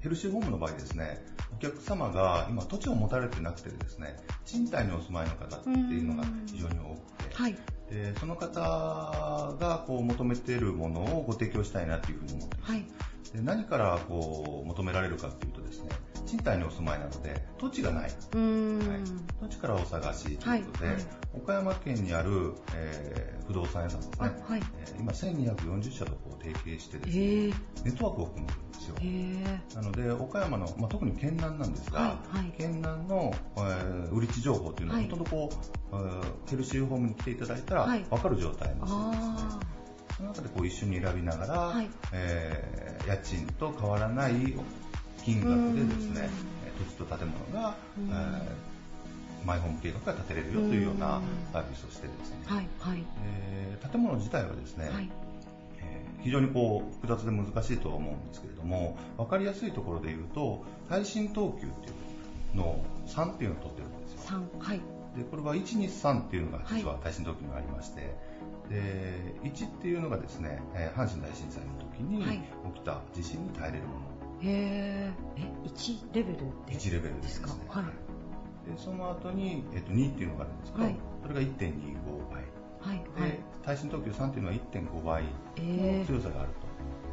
[0.00, 1.24] ヘルシーホームの場合ですね
[1.56, 7.56] お客様が今土地を持たれてなくてですね賃貸にお住まいの方っていうのが非常に多くて、はい、
[7.90, 12.86] でその方がこう求めているものをご提供したいなというふうに思っています、はい、
[13.36, 15.90] で何からこう求められるかというとですね
[16.24, 18.12] 賃貸にお住まいなので土地がない、はい、
[19.42, 20.94] 土地からお探しということで、はい。
[20.94, 21.04] はい、
[21.36, 24.62] 岡山県にある、えー、不動産屋さんですね、はい。
[24.80, 27.24] えー、今1240社とこう提携してですね
[27.84, 28.94] ネットワークを組んでるんですよ。
[29.74, 32.18] なので岡山の、まあ、特に県南なんですが、
[32.56, 35.50] 県南の、えー、売り地情報というのは、ほとんどこ
[35.92, 39.22] う、えー、ヘルシーホームに来ていただいたら分かる状態のそうです。
[39.22, 39.76] ね、
[40.16, 44.32] その中でこう一緒に選びながら、はい、えー、家賃と変わらない
[45.24, 46.30] 金額でですね、
[46.96, 51.20] 土地と建物が、えー、マイホーム計画が建てれるよというような
[51.52, 53.04] サービスをしてですね、はいはい。
[53.24, 55.10] えー、建物自体はですね、はい。
[56.26, 61.92] 非常にこう複雑で難しいとは思うんですけれども分かりやすいところで言うと耐震等級ってい
[62.54, 64.40] うのを3っていうのを取ってるんですよ。
[64.58, 64.80] 3はい。
[65.16, 68.10] でこれは123っていうのが実は耐震等級にありまして、はい、
[68.68, 74.00] で1っていうのがですね、え阪神大震災の時に起きた地震に耐えれるもの、
[74.42, 75.12] へえ
[75.64, 77.52] 1レベルで？1レベルですね。
[77.68, 77.84] はい。
[77.84, 82.42] でその後に、えっと、2っていうのがあるんですけど、はい、それが1.25倍。
[82.80, 86.66] はい、で耐震等級3っていうのは1.5倍の強さがあると。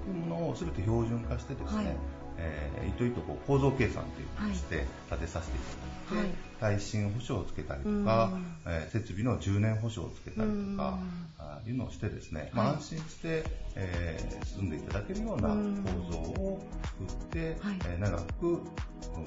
[0.07, 1.95] いうものを全て標準化してですね、はい、
[2.37, 5.61] えー、糸々こう構造計算というのをして立てさせてい
[6.09, 8.32] ただいて、耐震保証をつけたりとか、
[8.65, 10.97] えー、設備の10年保証をつけたりとか、
[11.38, 13.43] あいうのをしてですね、まあ、安心して、
[13.76, 16.65] えー、住んでいただけるような構造を
[16.99, 18.62] 作って、はい、えー、長く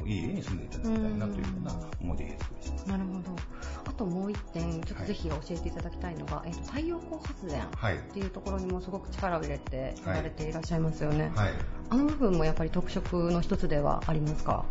[0.07, 2.89] いい家に住んでいただきたいなというような思いで家作りします。
[2.89, 3.21] なるほど。
[3.85, 7.67] あともう一点、ちょっとぜひ教えていただきたいのが、はい、えっ、ー、と、太陽光発電っ
[8.15, 11.31] ていうところにもすごく力を入れてやられていらっしゃいますよね。
[11.35, 11.53] はい。
[11.91, 14.65] あの部分もやっぱり特色の一つではありますか？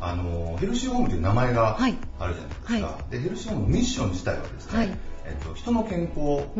[0.00, 1.86] あのヘルシーホームという名前があ
[2.26, 6.52] るじゃないですか、はい、でヘルシーホームのミッション自体はですね、はい、えっと、人の健康を考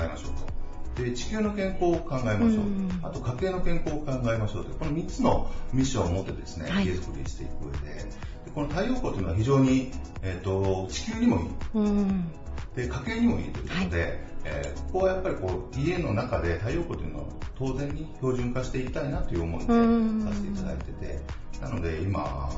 [0.00, 0.56] えましょうと。
[1.02, 2.64] で地球の健康を考えましょう。
[3.02, 4.74] あと家計の健康を考えましょうと。
[4.78, 8.04] この3つのミッションを持ってですね、はい、家づくりしていく上で。
[8.46, 9.90] でこの太陽光というのは非常に、
[10.22, 11.48] えっと、地球にもいい。
[12.76, 14.12] で家計にもいいということで、はい、
[14.44, 21.20] えー、ここはやっぱりこう家の中で太陽光というのを当然に標準化していきたいなという思いでさせていただいてて
[21.60, 22.50] なので今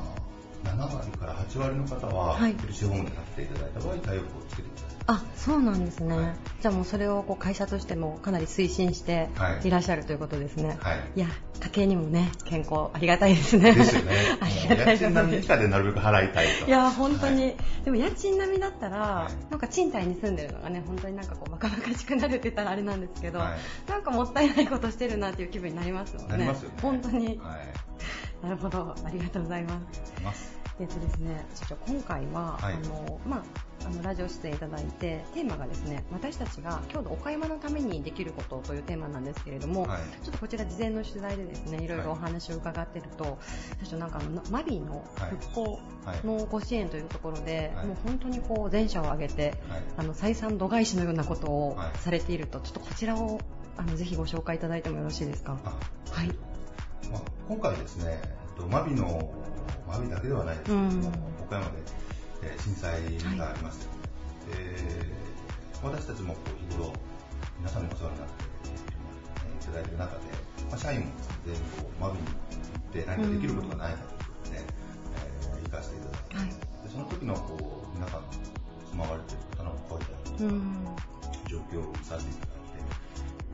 [0.63, 4.88] 7割から8割の方は、はい、ヘルシーホームで買っていただいた場合太陽光をつけていただい。
[4.88, 9.29] てあそうなんですね、はい、じゃあもうそれをこう会社としてもかなり推進して
[9.65, 9.69] い。
[9.71, 11.27] らっしゃるということですね、はい、いや
[11.59, 13.73] 家計にもね健康ありがたいですね。
[13.73, 14.11] ですよね。
[14.39, 16.67] ありがたい家賃並み以下でなるべく払いたいと。
[16.67, 26.31] いや本当に、はい、でも家賃並みだったら、なんか賃貸に住んでるのがね本当になんかこうバカバカしくなるって言ったらあれなんですけど、なんかもったいないことしてるなっていう気分になりますもんね。
[26.31, 26.75] なりますよね。
[26.81, 27.41] 本当に、
[28.43, 28.95] なるほど。
[29.03, 29.81] ありがとうございま
[30.33, 33.43] すえっとですね、社長今回は、はい、あのまあ
[33.85, 41.87] あのラジオ出演いただいてテーマがですね私たちが今日のお買い物のためにできることというテーマなんですけれども、はい、ちょっとこちら事前の取材でですねい。
[41.87, 45.79] ろいろお話を伺っていると、はい、社長なんかマビーの復興
[46.23, 49.55] のご支援というところで、もう本当にこう全社を挙げて、
[49.97, 53.39] あの採算度外視のようなことをされていると、ちょっとこちらを
[53.75, 55.57] あのぜひご紹介いただいてもよろしいですか？
[56.11, 56.27] はい。
[57.11, 58.21] まあ、今回ですね、
[58.67, 59.31] マビの
[59.87, 61.11] マビだけではないですけども、
[61.43, 61.71] 岡山で、
[62.43, 64.55] えー、震災があります、は
[65.89, 66.35] い、私たちも
[66.69, 66.93] 日頃
[67.57, 68.33] 皆さんにお世話になって、
[69.45, 70.21] えー、いただいている中で、
[70.69, 71.05] まあ、社員も
[71.45, 76.55] 全員こうマビに行って何かできることがないかということで、えー、行かせていただきまはい、で
[76.91, 78.27] その時のこう皆さんの
[78.91, 81.09] 住まわれている方の声であるとか、
[81.49, 82.85] 状況を見させていただいて、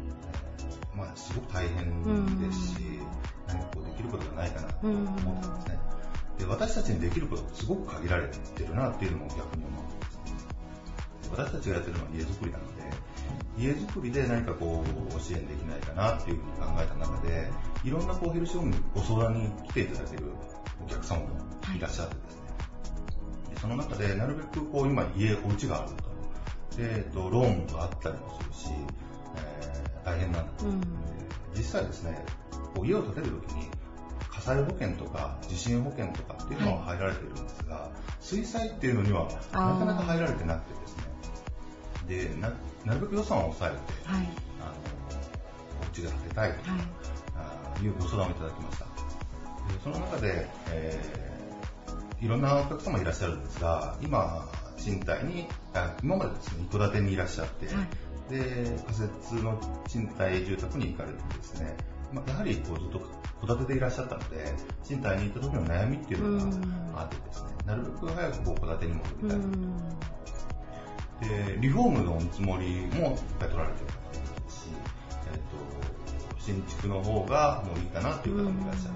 [0.03, 2.99] えー、まあ、すごく大変ですし、
[3.47, 5.79] 何かこうできることがないかなと思ってますね。
[6.37, 10.05] で私たちにできることってすごく限られてるなっていうのも逆に思うんで
[11.23, 12.75] す私たちがやってるのは家づくりなので
[13.57, 14.83] 家づくりで何かこ
[15.17, 17.49] う支援できないかなっていうふうに考えた中で
[17.83, 20.23] いろんなこうヘルシーホームにご相談に来ていただける
[20.85, 21.27] お客様も
[21.75, 22.41] いらっしゃってですね、
[23.53, 26.15] でその中でなるべくこう今家お家があると。
[26.77, 28.73] で、えっと、ローンがあったりもするし、
[29.37, 30.81] えー、大変なんだと、うん、
[31.55, 32.23] 実際ですね
[32.75, 33.67] こう家を建てるときに
[34.29, 41.03] 火災保険とか地震保険とかっていうのは入られてるんですが、はい、水災っていうのにはなかなか入られてなくてですね。
[42.07, 44.27] でななるべく予算を抑えて、はい、
[44.61, 44.73] あの
[45.81, 46.81] お家が建てたいとか、はい、
[47.79, 48.85] あいうご相談をいただきました。
[48.85, 48.91] で
[49.83, 57.65] その中で、えー、いろんなお客様いらっしゃるんですが今賃貸にあ今までですね一戸建てにいらっしゃって、
[58.29, 61.75] で仮設の賃貸住宅に行かれてですね
[62.13, 63.01] まあ、やはりこうずっと
[63.41, 66.51] 戸建てでいらっしゃったので、賃貸に行った時の悩みっていうの
[66.93, 69.39] があってですね、なるべく早くこう戸建てに戻りたい。
[71.29, 73.89] で、リフォームの見積もりもいっぱい取られてる
[74.49, 74.67] し、
[75.31, 78.89] えっ、と、新築の方がもういいかなっていう方もいらっしゃ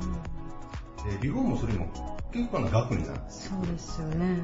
[1.05, 1.11] る。
[1.17, 3.57] で、リフォームするにも結構な額になるんですよ。
[3.57, 4.37] そうですよね。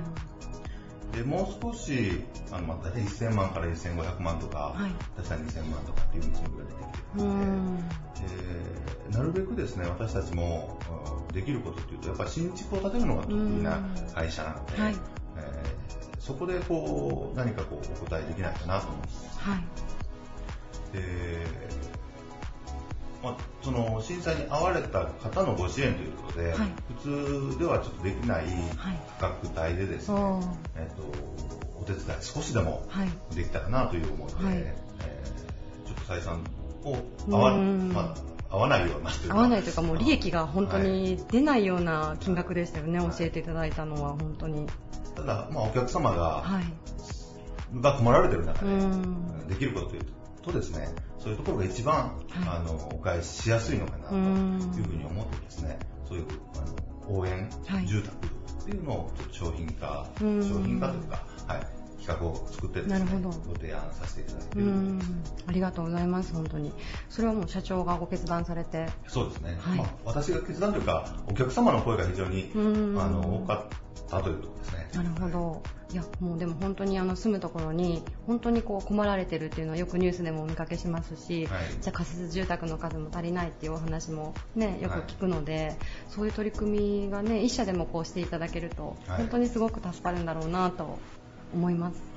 [1.14, 7.78] でもう少しあの、まあ、大体1000万から1500万とか、はい、確かに2000万とかっていう見積もりが出てきてるの
[9.10, 10.78] ででなるべくですね私たちも
[11.34, 13.80] できることっていうとやっぱり新築を建てるのが得意な
[14.14, 14.96] 会社なので、はい、
[15.38, 19.40] えー、そこでこう何かこうお答えできないかなと思ってます。
[19.40, 19.64] はい。
[20.94, 21.46] で
[23.26, 26.58] まあ、その震災に遭われた方のご支援ということで、はい、
[27.02, 28.46] 普通ではちょっとできない
[29.20, 30.44] 価格帯でですね、はい、
[30.76, 31.02] えーと、
[31.82, 32.88] お手伝い少しでも
[33.34, 36.44] できたらなという思いで、はい、えー、ちょっと採算
[36.84, 38.16] を合わ,、ま
[38.52, 44.68] あ、合わないような合わないというかもう利益が本当に出ないような金額でしたよね、はい、教えていただいたのは本当に。
[45.16, 48.66] ただ、まあ、お客様が、はい、が困られてる中
[49.48, 57.50] でできることというとですねそういうところが一番、はい、あのお返ししやすいのかなというふうに思ってですねそういうあの応援
[57.86, 61.68] 住宅っていうのをちょっと商品化商品化というか、はい、
[62.06, 64.72] 企画を作ってですね、なるほどご提案させていただいている
[65.48, 66.72] ありがとうございます、本当に。
[67.10, 68.88] それはもう社長がご決断されて。
[69.08, 69.58] そうですね。
[69.60, 74.90] はい、まあ、私が決断というか、お客様の声が非常にあの多かったというところですね。
[74.94, 75.62] なるほど。
[75.92, 85.78] いやもうでも本当にあの住むところに本当にこう困られてるっていうのはよくニュースでもお見かけしますし、はい、じゃ仮設住宅の数も足りないっていうお話もねよく聞くので、はい、
[86.10, 90.98] そういう取り組みがね一社でもこうしていただけると、本当にすごく助かるんだろうなと
[91.54, 92.16] 思います。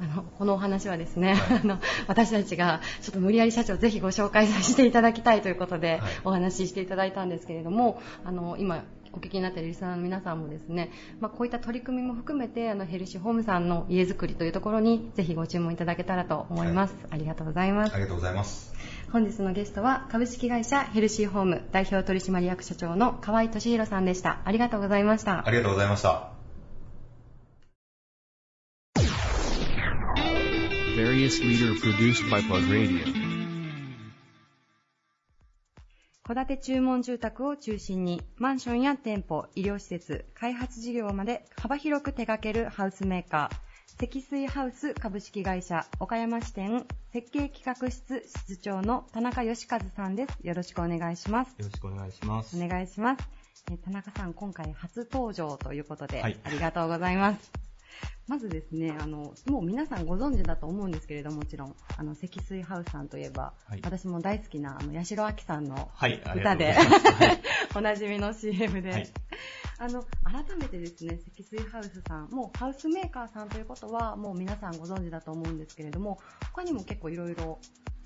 [0.00, 10.90] あのこのお話はですね、はい、あの私たちがちょっと無理やり社長ぜひご紹介させていただきたいということで、お話ししていただいたんですけれどもあの今お聞きになっているリスナーの皆さんもですね、
[11.20, 17.94] まあ、こういった取り組みも含めてあのヘルシーホームさんの家づくりというところにぜひご注文いただけたらと思います、はい、ありがとうございます。
[17.94, 18.72] ありがとうございます。
[19.10, 24.40] 本日のゲストは株式会社ヘルシーホーム代表取締役社長の河合俊弘さんでした。
[24.44, 25.46] ありがとうございました。
[25.46, 26.37] ありがとうございました
[36.26, 50.36] 戸建て注文住宅を中心にマンションや店舗、医療施設、開発事業まで幅広く手掛けるハウスメーカー、積水ハウス株式会社岡山支店設計企画室室長の田中義和さんです。
[50.42, 51.50] よろしくお願いします。
[51.50, 52.56] よろしくお願いします。
[52.56, 53.24] お願いします。
[53.84, 57.67] 田中さん、今回初登場ということで、はい、ありがとうございます。
[58.28, 65.90] まずですね、あの、もう皆さんご存知だと思うんですけれども、もちろん、あの、積水ハウスさんといえば、はい、私も大好きな、あの、八代亜紀さんの
[66.34, 66.86] 歌で、はい、
[67.74, 69.08] おなじみの CM で、はい、
[69.78, 76.18] あの、改めてですね、積水ハウスさん、もうハウスメーカーさんということは、もう皆さんご存知だと思うんですけれども、
[76.52, 77.58] 他にも結構いろいろ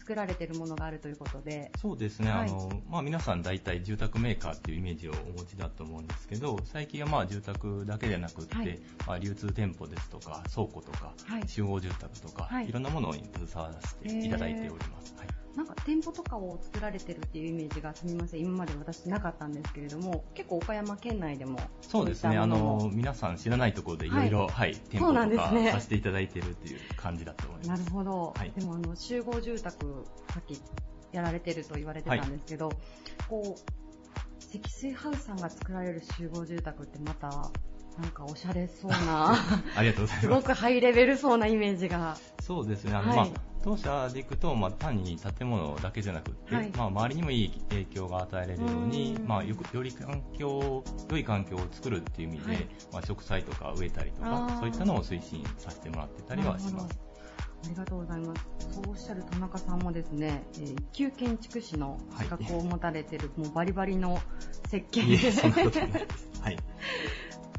[0.03, 1.71] 作られているものがあるということで。
[1.81, 2.31] そうですね。
[2.31, 15.15] はい、あの、まあ、皆さん大体住宅メーカーっていうイメージをお持ちだと思うんですけど、最近はまあ住宅だけでなくって、はい、まあ、流通店舗ですとか、倉庫とか、はい、集合住宅とか、い、ろんなものに携わらせていただいております。
[15.17, 24.31] はいなんか店舗とかを作られてるっていうイメージがすみません、今まで私なかったんですけれども、結構岡山県内でもそうですね、あの皆さん知らないところでいろい。
[24.33, 27.83] ろ、はい、店舗とかさせていただいてるっていう感じだと思います。
[27.83, 28.35] なるほど。
[28.37, 30.61] はい、でもあの集合住宅さっき
[31.12, 32.77] やられてると言われてたんですけど、はい、
[33.29, 37.51] こう積水ハウスさんが作られる集合住宅ってまた
[38.00, 39.37] なんかおしゃれそうな
[39.76, 40.20] ありがとうございます。
[40.20, 42.16] すごくハイレベルそうなイメージが。
[42.40, 42.94] そうですね。
[42.94, 56.98] あの、はい、まあ、当社でいくと、まあ、単に建物だけじゃなくて、はい、まあ、周りにもいい影響が与えられるように、まあ、よくより環境、良い環境を作るっていう意味で、はい、まあ、植栽とか植えたりとか、そういったのを推進させてもらってたりはします。
[57.64, 58.46] ありがとうございます。
[58.72, 64.18] そうおっしゃる田中さんもですね、えー、一級建築士の資格を持たれてる、もうバリバリの
[64.68, 65.16] 設計で。
[66.40, 66.57] はい。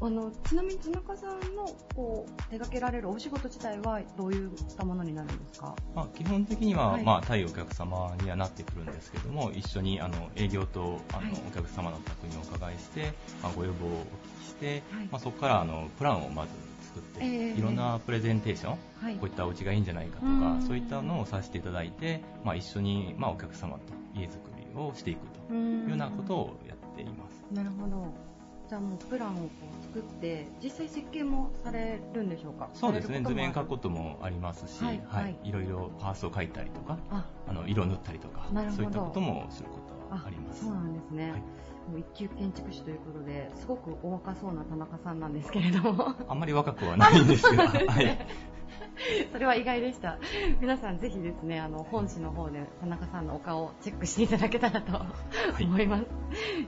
[0.00, 16.50] あのちなみに田中さんのこう手掛けられるお仕事自体はどういったものになるんですか、まあ、基本的には、はい、まあ、対お客様にはなってくるんですけども一緒にあの営業とあの、はい、お客様の宅にお伺いして、まあ、ご要望をお聞きして、はい、まあ、そこからあのプランをまず
[16.88, 23.80] 作って、えー、いろんなプレゼンテーション、はい、こういったお家がいいんじゃないかとかそういったのをさせていただいて、まあ、一緒に、まあ、お客様と
[24.14, 27.44] 家づくりをしていくというようなことをやっています。
[27.52, 28.33] なるほど
[28.74, 29.48] じゃあもうプランをこ
[29.80, 33.22] う作って実際設計もされるんでしょうかそうですね。
[33.24, 35.52] 図面書くこともありますし、はい、はい、い。
[35.52, 37.52] ろいろパースを書いたりとかあ。
[37.52, 39.78] の色塗ったりとかそういったこともするこ
[40.10, 40.64] とはあります。
[40.64, 41.40] そうなんですね、はい。
[41.40, 41.46] も
[41.98, 46.16] う一級建築士ということですごくお若そうな田中さんなんですけれども。
[46.26, 48.26] あんまり若くはないんですけど、 はい、
[49.32, 50.18] それは意外でした。
[50.60, 55.00] 皆さんぜひですね、あの、本誌の方で田中さんのお顔をチェックしていただけたらと
[55.60, 56.04] 思います。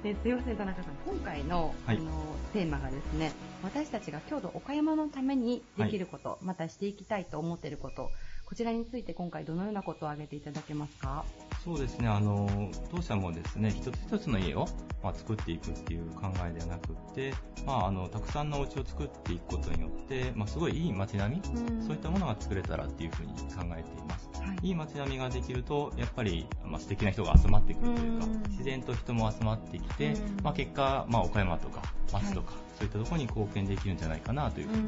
[0.05, 0.95] はい、すいません、田中さん。
[1.07, 2.11] 今回の、はい、あの、
[2.53, 8.11] テーマがですね、私たちが郷土岡山のためにできること、はい、またしていきたいと思っていること、
[8.47, 11.25] こちらについて今回どのようなことを挙げていただけますか？
[11.65, 14.69] そうですね、あの、当社もですね、一つ一つの家を、
[15.03, 17.35] まあ、作っていくっていう考えではなくて、
[17.67, 21.43] まあ、あの、たくさんのお家を作っていくことによって、まあ、すごいいい街並み、
[21.85, 24.31] そういったものが作れたらっていうふうに考えています。
[24.41, 31.83] はい、いい街並みができると、やっぱり、まあ、素敵な人が集まってくるというか、自然と人も集まってきて、まあ、結果、まあ、岡山とか、
[32.13, 34.83] 松とか、はい、そういったところに貢献できるんじゃないかなというふうに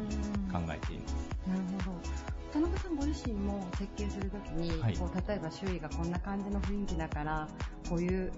[0.53, 1.15] 考えています。
[1.49, 2.28] なるほど。
[2.53, 7.49] 田中さんご自身も設計するときに、はい、こう例えば周囲がこんな感じの雰囲気だから
[7.89, 8.33] こういう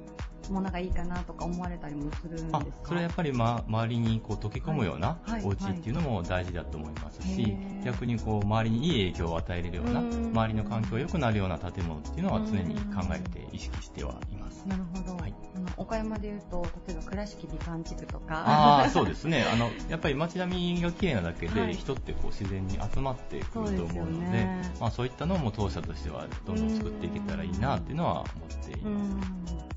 [0.51, 2.65] ものがいいかなとか思われたりもするんですか？
[2.85, 14.67] それはやっぱり、ま、周りにこう溶け込むようなお家っていうのも大事だと思いますし、はいはい、逆にこう周りにいい影響を与えれるような周りの環境が良くなるような建物っていうのは常に考えて意識してはいます。
[14.67, 15.35] なるほど、はい、
[15.77, 18.45] 岡山でいうと例えば倉敷美観地区とか。
[18.47, 19.47] あそうですね。
[19.53, 29.71] あのやっぱり街並みが綺麗なだけで、人ってこう自然に集まってくると思うので、ね、まあ、そういったのも当社としてはどんどん作っていけたらいいなっていうのは思っています。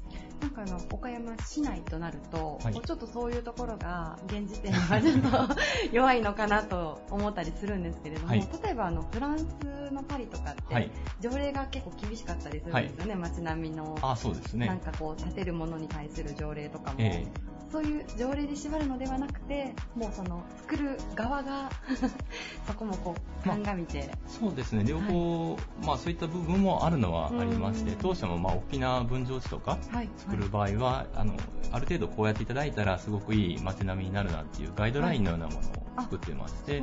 [0.43, 5.61] なんかあの岡山市内となると、はい、ちょっとそういうところが現時点ではちょっと
[5.93, 9.45] 弱いのかなと思ったりするんですけれども、はい、例えばあのフランス
[9.93, 13.97] のパリとかって、条例が結構厳しかったりするんですよね、街並みの。
[14.01, 16.97] あそうです、ね、なんかこう建てるものに対する条例とかも。
[16.99, 21.71] えーそういう条例で縛るのではなくてもうその作る側が
[22.67, 24.83] そこもこう鑑みて、まあ、そうですね。
[24.83, 29.79] 両方、はい、まあ、そういった部分もあるのはありまして当社もまあ大きな分譲地とか
[30.17, 31.33] 作る場合は、はい、あの
[31.71, 36.81] ある程度こうやっていただいたらすごくいい街並みになるなっていうガイドラインのようなものを作ってまして、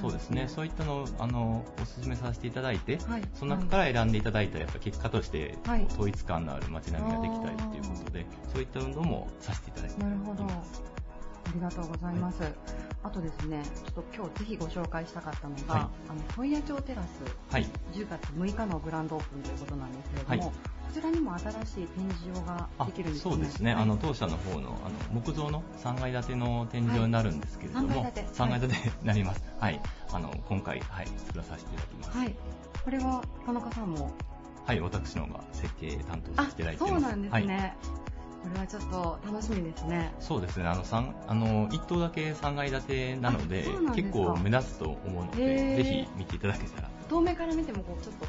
[0.00, 0.48] そうですね。
[0.48, 5.56] そういったのをあのお勧めさせていただいて、はい、その中から選んでいただいたやっぱ結果として、
[5.90, 10.24] 統一感のある街並みができたりっていうことでそういった運動もさせていただいています。
[10.24, 10.97] ほど
[11.48, 12.42] ありがとうございます。
[12.42, 12.52] はい、
[13.04, 17.06] あとですね、ちょっと今日ぜひご紹介したかったのが、はい、あの問屋町テラス、
[17.50, 20.54] はい、10月6日のグランドオープンということなんですけれども、こ
[20.92, 23.32] ちらにも新しい展示場ができるんですね。
[23.32, 23.72] そうですね。
[23.72, 29.42] あの当社の方のあの木造の3階建ての展示場になるんですけれども、はい、3階建てになります。
[29.58, 29.80] はい。
[30.12, 32.18] あの今回はい作らさせていただきます。
[32.18, 32.36] はい。
[32.84, 34.12] これは田中さんも？
[34.64, 36.92] はい、私の方が設計担当していただいてます。
[36.92, 37.74] そうなんですね。
[38.42, 40.14] これはちょっと楽しみですね。
[40.20, 40.66] そうですね。
[40.66, 46.90] あの三あの一棟だけ三階建てなので結構目立つと思うのでぜひ見ていただけたら。
[47.08, 48.26] 遠目から見てもこうちょっと。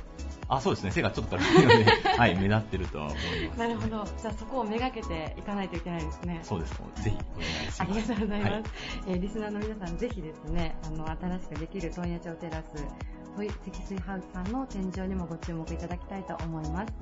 [0.51, 0.91] あ、そうですね。
[0.91, 1.85] 背がちょっと高いので、
[2.17, 3.59] はい、目立ってるとは思います。
[3.59, 4.03] なるほど。
[4.19, 6.39] じゃあそこをめがけていかないといけないですね。
[6.41, 6.73] そうです。
[6.95, 7.81] ぜひお願いします。
[7.83, 8.51] ありがとうございます。
[8.51, 8.63] はい、
[9.07, 12.83] えー、リスナーの皆さんぜひですね、あの新しくできる問屋町テラス
[13.63, 16.93] 積水ハウスさんの展示にもご注目いただきたいと思います。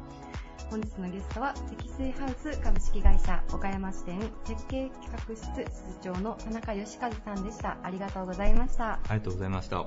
[0.70, 7.78] 本日のゲストは積水ハウス株式会社岡山支店設計企画室室長の田中義和さんでした。
[7.84, 8.94] ありがとうございました。
[8.94, 9.86] ありがとうございました。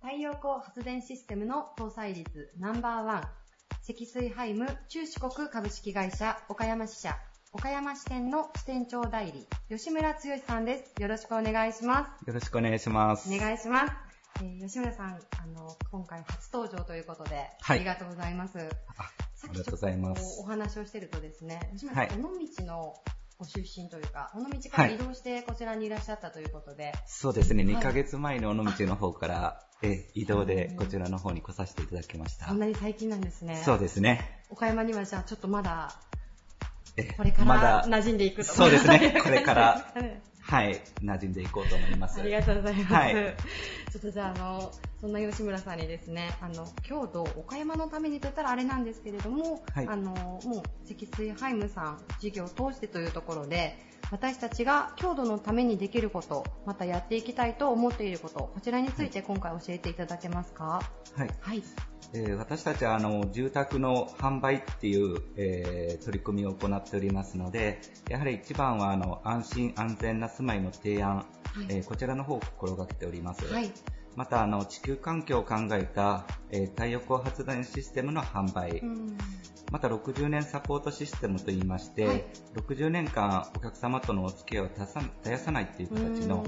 [0.00, 3.22] 太陽光発電システムの搭載率ナンバーワン
[3.82, 7.16] 積水ハイム中四国株式会社岡山支社
[7.54, 11.00] 岡山支店の支店長代理、吉村剛さんです。
[11.00, 12.28] よろしくお願いします。
[12.28, 13.34] よろしくお願いします。
[13.34, 13.94] お願いします。
[14.42, 15.16] えー、吉村さん、あ
[15.56, 18.58] の、今回初登場ということで、はい、ありがとうございます。
[18.58, 20.40] あありがとうございます。
[20.42, 22.94] お話をしてるとですね、吉村さん、はい、尾道の
[23.38, 26.84] ご出身というか、尾道から移動してこちらにいらっしゃったということで。
[26.84, 32.48] はい、そうですね、2ヶ月前の尾道の方から、え移動でこちらの方に来させていただきました。
[32.48, 33.62] そんなに最近なんですね。
[33.64, 34.42] そうですね。
[34.50, 35.98] 岡山にはじゃあちょっとまだ
[37.16, 39.18] これから馴染んでいくとそうですね。
[39.22, 39.92] これから、
[40.40, 42.20] はい、馴染んでいこうと思います。
[42.20, 42.94] ありがとうございます。
[42.94, 50.12] はい、ちょっとじゃあ、あの、そんな吉村さんにですね、あの、郷土、岡山のためにと言ったらあれなんですけれども、はい、あの、
[50.44, 53.76] もう、積水ハイムさん、事業を通してというところで、
[54.10, 60.82] 私たちが郷土のためにできること、またやっていきたいと思っていること、こちらについて今回教えていただけますか？
[61.14, 61.30] はい。
[61.40, 61.62] はい。
[62.14, 71.26] えー、私たちはあの住宅の販売っていう、えー、取り組みを行っておりますので、やはり一番はあの安心安全な住まいの提案、はい、
[71.68, 73.44] えー、こちらの方を心がけております。
[73.52, 73.70] はい、
[74.18, 78.82] またあの地球環境を考えた、え太陽光発電システムの販売、
[79.70, 82.24] また60年サポートシステムといいまして、はい、
[82.56, 86.42] 60年間お客様とのお付き合いを絶やさないという形の、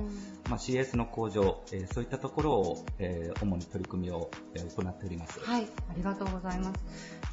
[0.48, 5.38] まあ、CS の向上、えー、そういったところを、えー、主に取り組みを、えー、行っております。
[5.38, 6.80] はい、ありがとうございます。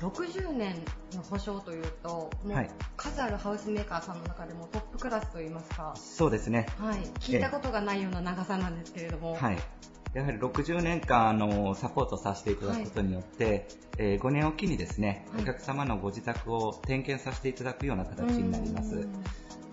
[0.02, 0.76] 60年
[1.16, 6.68] の保証というと、もう数あるハウスメーカーさんの中でもトップクラスといいますか、そうですね。
[6.78, 9.58] はい、聞いたことがないような長さなんですけれども、はい。
[10.14, 13.66] やはり60年間あのサポートさせていただくことによって、はい、
[14.00, 19.08] えー、5年おきにですね、はい、お客様のご自宅を点検させていただくような形になります。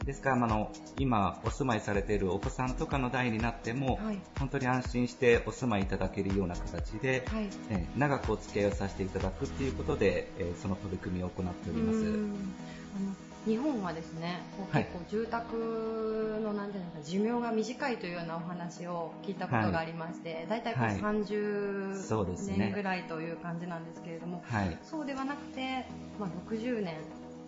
[0.04, 13.33] ですから、あの、今お住まいされているお子さんとかの代になっても、はい、本当に安心してお住まいいただけるような形で、はい、えー、長くお付き合いをさせていただくっていうことで、えー、その取り組みを行っております。
[13.46, 14.40] 日本はですね、
[14.72, 25.86] 結構住宅のなんていうのか寿命が短いというようなお話を聞いたことがありまして、だいたいこう30年ぐらいという感じなんですけれども、はい、そうではなくて、
[26.18, 26.96] まあ、60年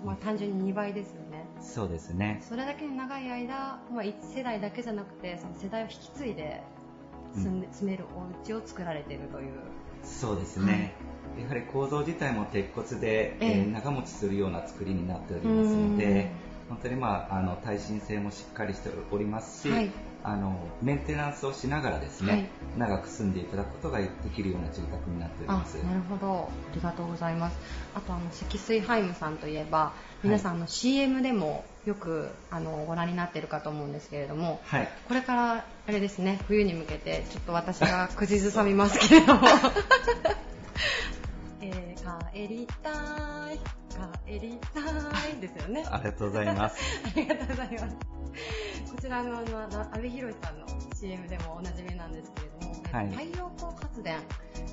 [0.05, 1.45] まあ、単純に2倍ですよね。
[1.61, 2.43] そうですね。
[2.47, 6.63] それだけ長い間、まあ、1世代だけじゃなくて、その世代を引き継いで
[7.35, 9.53] 住んで、うん、住めるお家を作られているという。
[10.03, 10.95] そうですね。
[11.37, 16.31] はい、やはり構造自体も鉄骨で、えー、長持ちするような作りになっておりますので、
[16.69, 19.91] 本当に、まあ、あの耐震性もしっかりしておりますし、はい、
[20.25, 25.75] あのメンテナンスをしながらですね、はい、長く住んでいただくことができるような住宅になっております。
[25.77, 26.51] なるほど。
[26.73, 27.57] ありがとうございます。
[27.95, 29.93] あとあの積水ハイムさんといえば
[30.25, 39.43] 皆さん、はい、の CM でもよくあのご覧になっているかと思うんですけれども、はい、これからあれですね冬に向けてちょっと私が口ずさみますけれども
[41.61, 42.91] えー、帰りた
[43.53, 43.59] い。
[44.27, 44.81] 帰りた
[45.29, 45.85] いですよね。
[45.91, 46.77] ありがとうございます。
[47.17, 47.97] ありがとうございます。
[48.95, 54.19] こちらのあの阿部寛さんの CM でもおなじみなんですけれども、はい、太陽光発電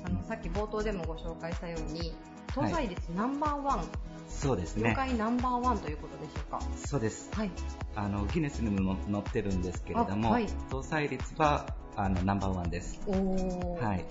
[0.04, 2.14] あのさっき冒頭でもご紹介したように
[2.48, 3.86] 搭載率ナンバーワン、はい、
[4.28, 4.90] そうですね。
[4.90, 6.60] 業界ナンバーワンということでしょうか？
[6.76, 7.50] そうです、はい、
[7.96, 11.66] あのギネスにも載ってるんですけれども、はい、搭載率は
[11.96, 13.00] あのナンバーワンです。
[13.06, 14.04] おはい、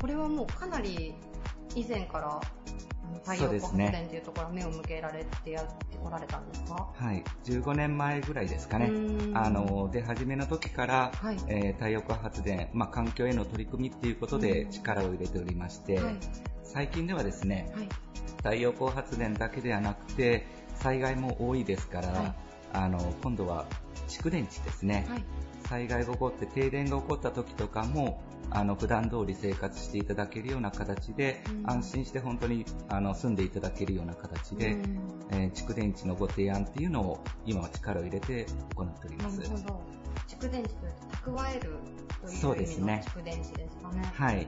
[0.00, 1.14] これはもうかなり
[1.76, 2.40] 以前から
[3.22, 6.88] 太陽光発電というところは目を向けられてやってこられたんですか？
[6.94, 8.90] はい、15年前ぐらいですかね。
[9.34, 16.16] あの、出始めの時から、はい、えー、太陽光発電、まあ、環境への取り組みっていうことで力を入れておりまして、はい、
[16.62, 17.88] 最近ではですね、はい、
[18.38, 20.46] 太陽光発電だけではなくて、
[20.76, 22.34] 災害も多いですから、
[22.72, 23.66] あの、今度は
[24.08, 25.06] 蓄電池ですね。
[25.68, 35.00] 災害が起こって停電が起こった時とかも、あの普段通り生活していただけるような形で、うん、安心して本当にあの住んでいただけるような形で、うん、
[35.30, 38.46] えー、蓄電池のご提案っていうのを今は力を入れて
[38.76, 39.38] 行っております。
[39.40, 39.80] なるほど。
[40.28, 40.92] 蓄電池という
[41.24, 41.60] と蓄える
[42.40, 44.00] という意味の蓄電池ですかね。
[44.00, 44.46] ねはい。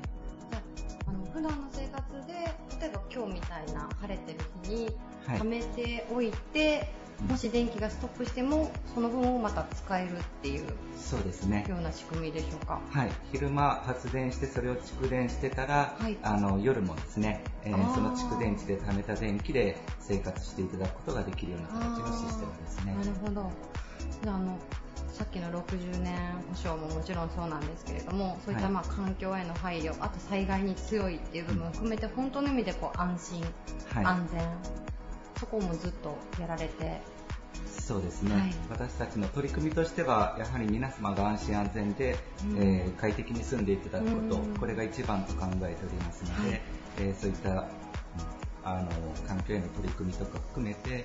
[0.51, 0.63] じゃ
[1.07, 2.33] あの普段の生活で
[2.81, 4.91] 例えば今日みたいな晴れてる日に
[5.27, 6.89] 貯めておいて、
[7.27, 10.65] もし電気がストップしてもその分をまた使えるっていう
[10.97, 11.65] そうですね。
[11.69, 12.81] ような仕組みでしょうか？
[12.91, 13.11] はい。
[13.33, 22.95] 昼間発電してそれを蓄電してたら、はい、あの夜もですね、えー、その蓄電池で貯めた電気で生活していただくことができるような形のシステムですね。
[22.95, 23.51] なるほど。
[24.23, 24.59] じゃあの
[25.13, 26.15] さっきの60年
[26.51, 33.45] 保証ももちろんそうなんですけれどもそういったまあ環境への配慮、はい、あと災害に強いっていう部分を含めて、本当の意味でこう安心、
[33.93, 34.41] はい、安全
[35.39, 37.01] そこもずっとやられて。
[37.67, 46.61] そうですね、はい、私たちの取り組みとしてはやはり皆様が安心安全で、うん、えー、快適に住んでいただくこと、うん、これが一番と考えておりますので、はい、
[46.99, 47.67] えー、そういった
[48.77, 48.89] あの
[49.27, 51.03] 環境への取り組みとか含めて、はい、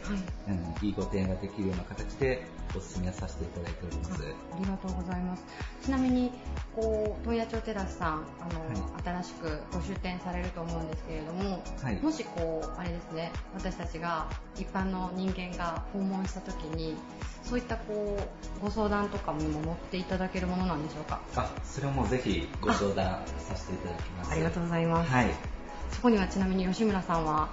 [0.82, 2.46] うん、いいご提案ができるような形で
[2.76, 4.24] お勧めさせていただいております。
[4.24, 5.44] ありがとうございます。
[5.84, 6.32] ちなみに
[6.76, 16.96] こう問屋町テラスさんあの、はい、新しくご出店されると思うんですけれども、はい、もしこうあれですね私たちが一般の人間が訪問した時に
[17.44, 21.22] そういったこうご相談とかにも乗っていただけるものなんでしょうか？
[21.36, 24.32] あそれはもうぜひご相談させていただきます。
[24.32, 25.28] ありがとうございます、はい。
[25.28, 25.32] そ
[26.04, 27.48] こにはちなみに吉村さんは？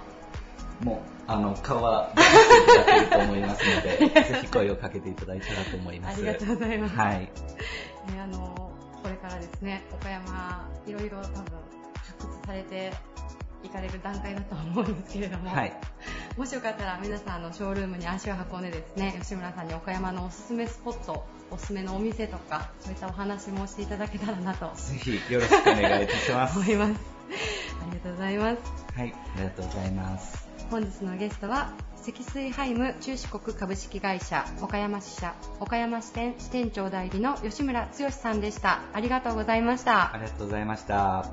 [0.81, 6.17] もうあの顔は出していただけると思いますので ぜひ声をかけていただいたらと思います。
[6.17, 7.31] ありがとうございます、はい、
[8.13, 8.71] えあの
[9.01, 11.33] これからですね岡山いろいろ多分
[11.95, 12.91] 発掘されて
[13.63, 15.73] いかれる段階だと思うんですけれども、はい、
[16.35, 24.71] もしよかったら皆さんのショールームに足を運んでですね吉村さんに岡山のおすすめスポットおすすめのお店とかそういったお話もしていただけたらなと。
[24.75, 26.59] ぜひよろしくお願いいたします。
[26.59, 26.93] 思います。
[26.93, 27.20] あ
[27.91, 28.57] りがとうございます。
[28.95, 30.49] はい、ありがとうございます。
[30.69, 38.81] 本日のゲストは、積水ハイム中四国株式会社岡山支社岡山支店支店長代理の吉村剛さんでした。
[38.93, 40.13] ありがとうございました。
[40.13, 41.29] ありがとうございました。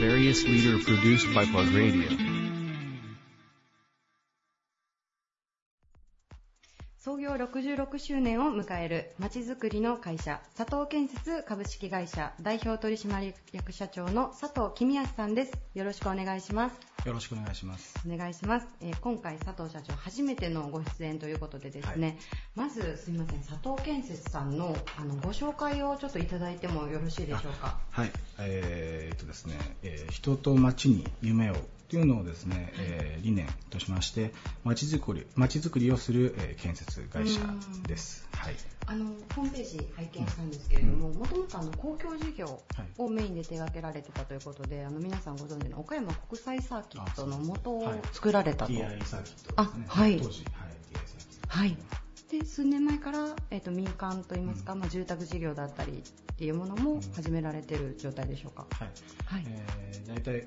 [0.00, 2.37] Various leader produced by Plug Radio.
[7.08, 15.52] 創業66周年を迎えるまちづくりの会社佐藤建設株式会社代表取締役社長の佐藤公康さんです。
[15.74, 16.76] よろしくお願いします。
[17.06, 17.94] よろしくお願いします。
[18.06, 22.18] お願いします、えー、今回佐藤社長初めてのご出演ということでですね、
[22.54, 27.78] はい、まずすみません佐藤建設さんのあのご紹介をちょっといただいてもよろしいでしょうか？
[27.90, 28.10] はい。
[28.38, 31.56] えー、っとですね、えー、人と街に夢を
[31.88, 34.32] というのをですね、えー、理念としまして
[34.62, 37.40] 街づくり街づくりをする、えー、建設会社
[37.86, 38.28] です。
[38.32, 38.54] はい。
[38.86, 42.62] あのホームページ拝見したんですけれども、もともとあの公共事業
[42.96, 48.72] をメインで手掛けられてたということで、あの皆さんご存知の岡山国際サーキットの元を作られたと。
[48.72, 50.16] DI サーキット、ね、あ、はい。
[50.18, 51.48] 当時、はい、DI サーキット。
[51.48, 51.76] はい。
[52.30, 58.66] で数年前から、えーと、民間といいますか、うん、まあ、住宅事業だったりっていうものも始められてる状態でしょうか？
[58.70, 58.88] はい、
[59.24, 60.46] はいえー、大体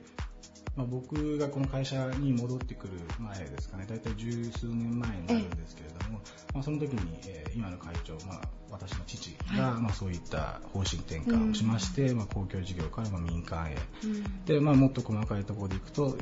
[0.76, 6.20] まあ、僕がこの会社に戻ってくる前ですかね、大体十数年前になるんですけれども、
[6.54, 16.18] まあ、その時に、えー、今の会長、まあ、私の父が、はい、まあ、そういった方針転換をしまして、うん、まあ、公共事業からまあ民間へ、うん、でまあ、もっと細かいところでいくと、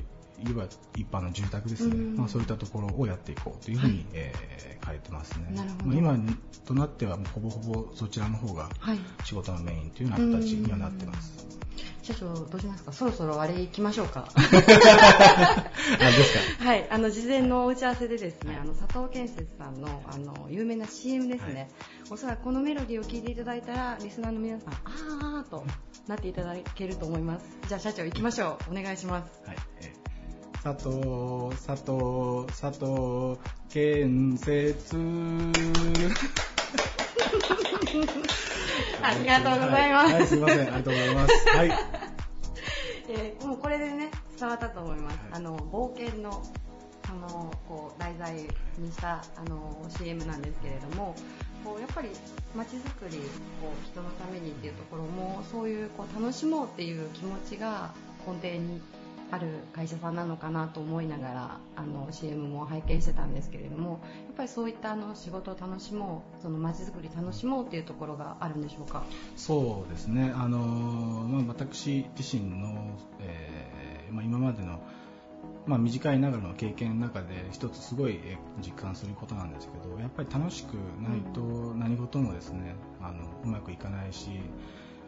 [0.48, 0.66] いわ
[0.96, 5.54] 一般の住宅ですね、うん、まあ、そういったところをやっていこうというふうに、はい、えー、変えてますね。
[5.86, 6.18] まあ、今
[6.66, 8.70] となってはほぼほぼそちらの方が
[9.24, 11.48] 仕事のメインというような形にはなってます。
[12.02, 12.92] 社長どうしますか？
[12.92, 14.28] そろそろあれ行きましょうか？
[14.34, 14.64] あです
[16.58, 16.64] か。
[16.66, 16.90] はい。
[16.90, 21.68] あの事前の打ち合わせでですねあの佐藤建設さんのあの有名な CM ですね、はい、
[22.12, 25.64] おそらくこのメロディーを聞いていただいたらリスナーの皆さんあーと
[26.08, 27.46] なっていただけると思います。
[27.68, 28.72] じゃあ社長行きましょう。
[28.72, 29.58] お願いします、はい。
[29.82, 29.99] えー、
[30.62, 33.40] 佐藤佐藤佐藤
[33.70, 34.98] 建設
[39.02, 40.14] ありがとうございます。
[40.14, 41.50] はい、すみません、ありがとうございます。
[41.50, 41.72] はい。
[43.10, 45.18] えー、もうこれでね、伝わったと思います。
[45.18, 46.44] はい、あの、冒険の、
[47.08, 48.36] あの、こう、題材
[48.78, 51.16] にした、あの、CM なんですけれども、
[51.64, 52.10] こう、やっぱり、
[52.54, 53.24] 街づくり、こ
[53.74, 57.92] う、人のためにっていうところも、そういう、こう、楽しもうっていう気持ちが
[58.28, 58.82] 根底に
[59.32, 64.00] ある会社さんなのかなと思いながらあの CM も拝見してたんですけれどもやっ
[64.38, 69.04] ぱりそういったあの仕事を楽しもうその街づくり楽しもうっていうところがあるんでしょうか？
[69.36, 70.34] そうですね。
[70.36, 74.80] あの、まあ、私自身の、えーまあ、今までの
[75.66, 78.20] まあ、短いながらの経験の中で一つすごい
[78.66, 81.42] 実感することなんですけどやっぱり楽しくないと
[81.76, 84.30] 何事もですね、あのうまくいかないし、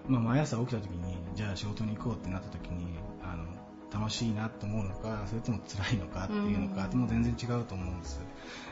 [0.08, 2.86] まあ、毎朝起きた時にじゃあ仕事に行こうってなった時に
[3.94, 8.22] 楽しいなと思うのかそれとも辛いのかっていうのか、うん、も全然違うと思うんです。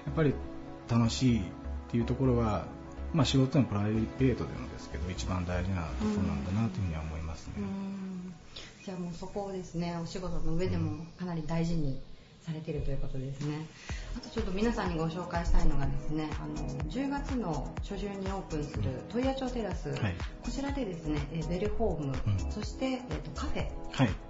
[0.05, 0.34] やっぱり
[0.89, 1.43] 楽しいっ
[1.89, 2.65] ていうところは、
[3.13, 8.34] まあ、仕事のプライベートでもですけど一番大事なところなんだなというふうには思いますね、うん、
[8.86, 11.99] じゃあもうそこをですねお仕事の上でもかなり大事に
[12.50, 13.66] されているということですね。
[14.18, 22.14] あとちょっと皆さんにご紹介したいのがですね、あの10月の初旬にオープンする問屋町テラス、はい、こちらでですね、ベルホーム、
[22.45, 23.68] うん、そして、えーと、カフェ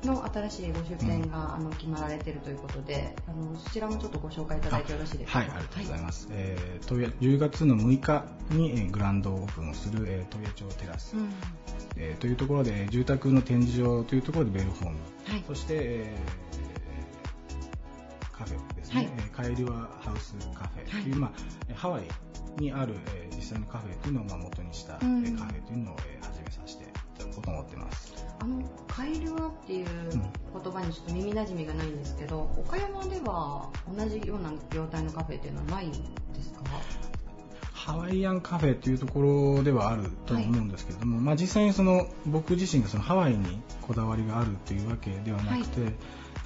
[0.06, 5.40] の新しいご出店が、あの決まられているということで、あのそちらもちょっとご紹介いただいてよろしいですか。
[5.40, 6.28] はい、ありがとうございます。
[6.28, 11.30] はい、えー、問屋10月の6日に、えー、グランドオープンをする、えー、問屋町テラス、うん、
[11.96, 16.69] えー、というところで住宅の展示場というところでベルホーム、はい、そして、えー
[18.40, 22.04] カフェですね、はい、カエルワハウスカフェという、はい、まあ、ハワイ
[22.58, 26.88] にある、えー、実際のカフェというのをまあ元にした、うん、カフェというのを、えー、始めさせてい
[27.18, 28.26] ただこうと思ってます。
[28.40, 29.88] あのカエルワっていう
[30.64, 35.98] 言葉にちょっと耳なじみがないんですけど、岡山では同じような業態のカフェっていうのはないんで
[36.42, 36.64] すか？
[37.74, 39.22] ハワイアンカフェというとこ
[39.58, 45.94] ろではあると思うんですけれども、はい、まあ、実際にその僕自身がそのハワイにこだわりがあるというわけではなくて、はい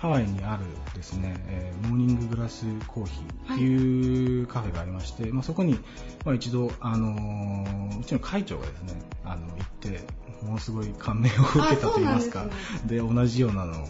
[0.03, 0.65] ハワイにある
[0.97, 5.79] ですね、えー、モーニンググラスコーヒーっていうカフェがありまして、はい、まあ、そこに、
[6.25, 10.01] まあ、一度、あのー、うちの会長がですね、あの、行って、
[10.45, 12.47] ものすごい感銘を受けたといいますか、
[12.85, 13.87] で、ね、同じようなのを、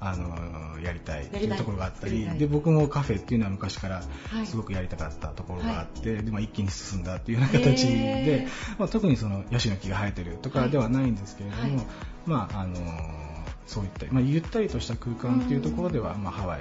[0.00, 4.02] あのー、やりたいっていうところがあったり、で、僕もカフェっていうのは昔から
[4.46, 8.48] すごくやりたかったところがあって、はい、で、まあ、一気に進んだっていうような形で、
[8.80, 11.86] まあ、特にその、ヤシの木が生えてるとかではないんですけれども、はい、
[12.26, 13.25] まあ、あのー
[13.66, 16.60] そういった、まあ、ゆったりとした空間っていうところでは、まあ、ハワイ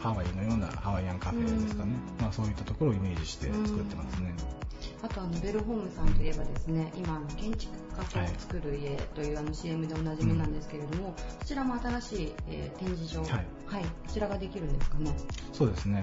[0.00, 4.34] ハワイのようなハワイアンカフェですかね、まあ、そういったところをイメージして作ってますね。
[5.02, 13.30] あとあのベルホームさんといえばですね今あの建築家と作る家というあの CM でおなじみなんですけれども、こちらも新しい、えー、展示場、はい、
[13.66, 15.14] はい、こちらができるんですかね。
[15.52, 16.02] そうですね。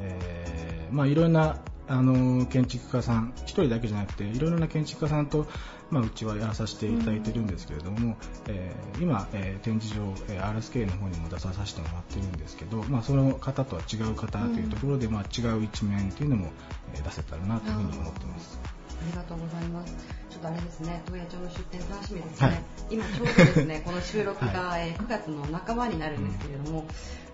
[0.00, 1.58] えー、まあいろんな
[1.88, 5.46] あの建築家さん1人だけじゃなくていろいろな建築家さんと、
[5.90, 8.16] まあ、うちはやらさせていただいてるんですけれども、
[8.48, 18.58] えー、今、えー、展示場、えー、RSK の方にも出させてもらってるんですけど、まあ、その方とは違う方というところで、まあ、違う一面というのも、えー、出せたらなというふうに思ってます。
[19.02, 19.94] ありがとうございます。
[20.30, 22.46] ちょっとあれですね、東野町の出店楽しみですね。
[22.46, 26.86] はい、今ちょうどですね、 この収録が、はい、9月の半ばになるんですけれども、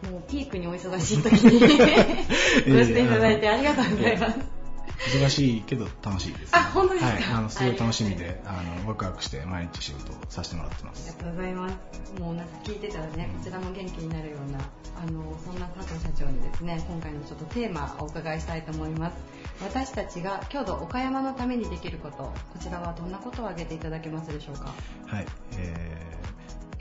[0.05, 1.61] うん、もうピークにお忙しい時に
[2.73, 4.59] ご出演いただいてありがとうございます。
[4.99, 11.11] 忙しいけど楽しいです、あ、本当ですか、はい、あのすごい楽しみで、あのワクワクして毎日仕事をさせてもらってます。
[11.11, 12.21] ありがとうございます。
[12.21, 14.59] もうなんか聞いてたらね、こちらも元気になるような、
[15.01, 19.17] あのそんな佐藤社長にですね、今回のちょっとテーマをお伺いしたいと思います。
[19.63, 24.73] 私たちが郷土岡山のためにできること、こちらはどんなことを挙げていただけますでしょうか？
[25.07, 25.27] はい、
[25.59, 26.19] えー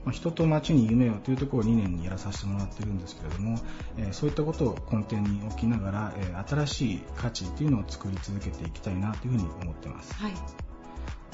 [0.08, 3.60] まあ、人と街に夢をというところを2年にやらさせてもらってるんですけれども、
[3.98, 10.14] えー、そういったことを根底に置きながら、えー、新しい価値というのを作り続けていきたいなというふうに思ってます。
[10.14, 10.34] はい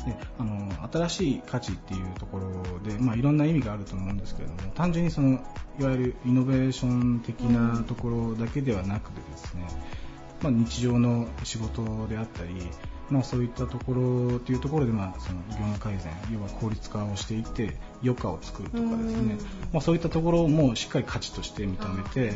[0.04, 5.40] であの新しい価値っていうところで、まあ、いろんな意味があると思うんですけれども単純にその
[5.80, 9.66] いわゆるイノベーション的なところだけではなくてですね、
[10.44, 12.50] まあ、日常の仕事であったり、
[13.10, 19.38] まあ、そういったところというところで、まあ、その業務改善要は効率化をしていって余暇を作るとかですね、
[19.72, 22.34] まあ、そういったところもしっかり価値として認めて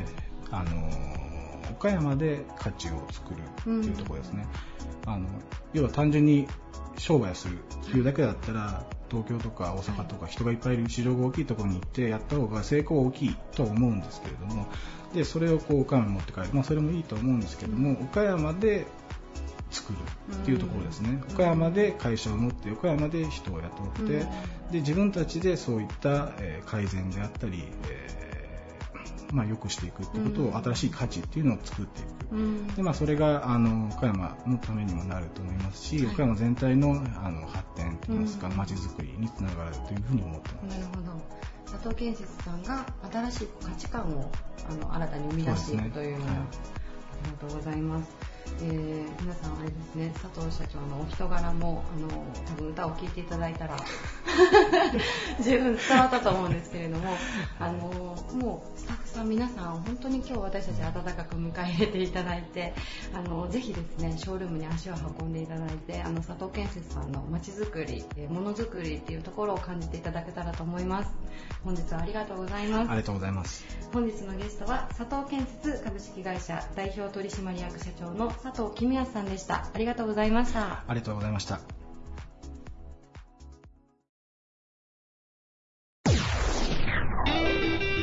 [0.52, 0.90] あの
[1.72, 4.48] 岡山で価値を作るっていうところですね、
[5.06, 5.28] あの
[5.74, 6.48] 要は単純に
[6.98, 7.60] 商売をする
[7.92, 14.68] というだけだったら東京とか大阪とか人がいっぱいいる市場が大きいところに行ってやった方が成功は大きいとは思うんですけれども
[15.14, 18.86] でそれをこう岡山に持って帰る、まあ、それもいいと思うんですけども岡山で
[19.72, 19.98] 作る
[20.36, 23.68] っていうところですね、岡山で会社を持って岡山で人を雇
[24.04, 24.20] って、
[24.72, 28.27] で自分たちでそういった、え改善であったり、えー、
[29.32, 36.92] まあ、良くしていくってことを、新しい価値っていうのを作っていく、でまあ、それがあの岡山のためにもなると思いますし、岡山全体の
[37.24, 40.78] あの発展といいますか、まちづくりにつながるというふうに思ってます。
[40.78, 41.48] なるほど。
[41.72, 44.32] 佐藤建設さんが新しい価値観を
[44.70, 46.38] あの新たに生み出していくというのは、ね。
[46.40, 46.50] はい、あ
[47.26, 48.37] りがとうございます。
[48.62, 52.08] えー、皆さんあれですね佐藤社長のお人柄もあの
[52.48, 53.78] 多分歌を聴いていただいたら
[55.42, 57.16] 十分伝わったと思うんですけれども
[57.60, 57.78] あの
[58.34, 62.74] もうスタッフさん皆さん本当に今日私たち温かく迎え入れていただいて
[63.14, 71.12] あのぜひですねショールームに足を運んでいただいてあの佐藤建設さんのまちづくりものづくりっていうところを感じていただけたらと思います。
[71.64, 72.90] 本日はありがとうございます。
[72.90, 73.66] ありがとうございます。
[73.94, 81.60] 本日のゲストは佐藤建設株式会社代表取締役社長の佐藤公康さんでしたありがとうございましたありがとうございました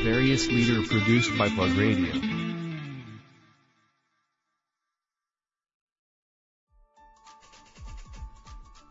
[0.05, 2.13] various leader produced by Plug Radio.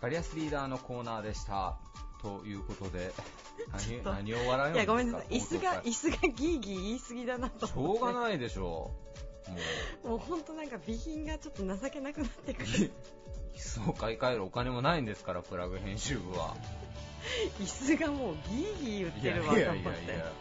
[0.03, 1.79] バリアスリーダーのコーナーでした。
[2.21, 3.15] ということで、
[4.03, 5.37] 何何を笑いいや、ごめんなさい。
[5.39, 8.91] 椅子が、椅子がギーギー言いすぎだなとしょうがないでしょ
[9.31, 9.34] う。
[10.05, 12.67] もう、本当なんか備品がちょっと情けなくなってくる。
[12.67, 12.91] 椅
[13.59, 16.57] 子を買い替えるお金もないんですから、プラグ編集部は。
[17.61, 19.61] 椅子がもうギーギー言ってるわと思って。
[19.61, 20.33] いやいやいやいや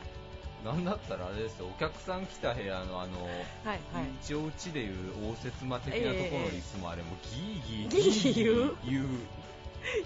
[0.64, 3.36] なんだったらあれですよ、お客さん来た部屋のあの、はい
[3.66, 3.80] はい、
[4.22, 8.76] 一応うちでいう応接間的なところの椅子もあれもギーギーギーギー言う？
[8.90, 9.08] 言う。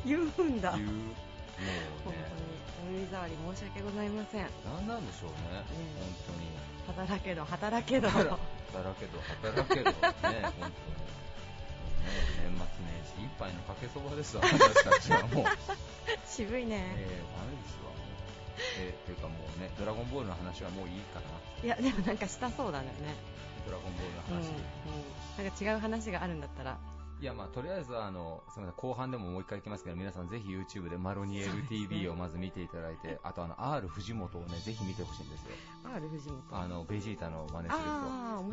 [0.04, 0.72] 言うんだ。
[0.72, 0.88] 言う。
[0.88, 1.06] もうね。
[2.04, 4.48] 本当にお耳障り申し訳ございません。
[4.66, 6.10] 何なんでしょうね、うん、本
[6.88, 6.98] 当に。
[7.06, 8.10] 働けど働けど
[8.74, 10.74] 働けど働けどね本当に
[12.40, 15.46] 年末年始一杯のかけそばですわ私たちはもう
[16.26, 17.88] 渋いねえー、ダメですわ
[18.80, 21.26] えー、というかもうね、ドラゴンボールの話はもういいかな。
[21.64, 22.92] いや、でもなんかしたそうだよね。
[23.66, 24.50] ドラゴンボールの話。
[24.50, 26.78] うん、うん、なんか違う話があるんだったら。
[27.20, 35.56] いや、まあ、とりあえずあの、すみません、後半でももう一回いきますけど、皆さんぜひ YouTube でマロニエル TV をまず見ていただいて、ね、 あとあの、R 藤本をね、ぜひ見てほしいんですよ。
[35.84, 36.62] R 藤本。
[36.62, 37.82] あの、ベジータの真似する